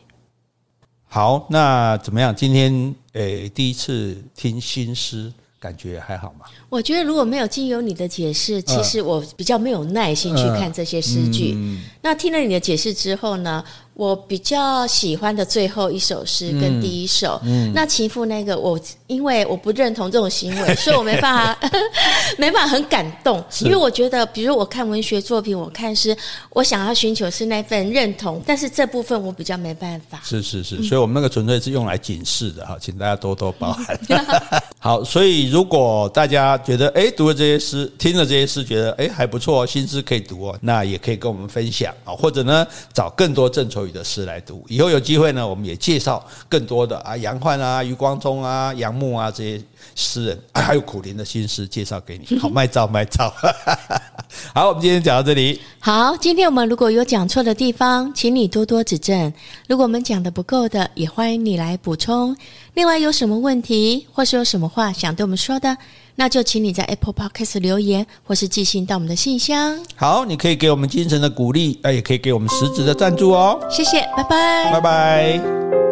[1.10, 2.34] 好，那怎么样？
[2.34, 5.34] 今天诶、第一次听新诗，
[5.68, 6.46] 感觉还好吗？
[6.70, 11.58] 我觉得如果没有经由你的解释，其实我比较没有耐心去看这些诗句。
[12.02, 13.62] 那听了你的解释之后呢？
[13.98, 17.72] 我比较喜欢的最后一首诗跟第一首，嗯。
[17.72, 21.70] 嗯、那情妇那个我因为我不认同这种行为，所以我没办法
[22.38, 26.16] 没办法很感动，因为我觉得，比如我看文学作品，我看诗，
[26.52, 30.22] 我想要寻求是那份认同，但是这部分我比较没办法。
[30.24, 34.00] 是是是，所以我们那个纯粹是用来警示的哈，请大家多多包涵。
[34.78, 49.64] 好，所以如果大家觉得哎读了这些诗，听了这些诗，觉得哎还不错，新诗可以读哦，那也可以跟我们分享啊，或者呢找更多正愁的诗来读，以后有机会呢，我们也介绍更多的啊，杨焕啊、余光中啊、杨牧啊这些
[49.96, 52.26] 诗人，还有苦林的新诗介绍给你。
[52.40, 53.34] 好，卖照卖照。
[54.54, 55.62] 好，我们今天讲到这里。
[55.80, 59.34] 好，今天我们如果有讲错的地方，请你多多指正。
[59.68, 62.36] 如果我们讲的不够的，也欢迎你来补充。
[62.74, 65.78] 另外，有什么问题，或是有什么话想对我们说的？
[66.20, 69.80] 那就请你在 Apple Podcast 留言，或是寄信到我们的信箱。
[69.96, 73.60] 好，你可以给我们精神的鼓励，那也可以给我们实质的赞助哦。
[73.70, 75.87] 谢谢，拜拜，拜拜。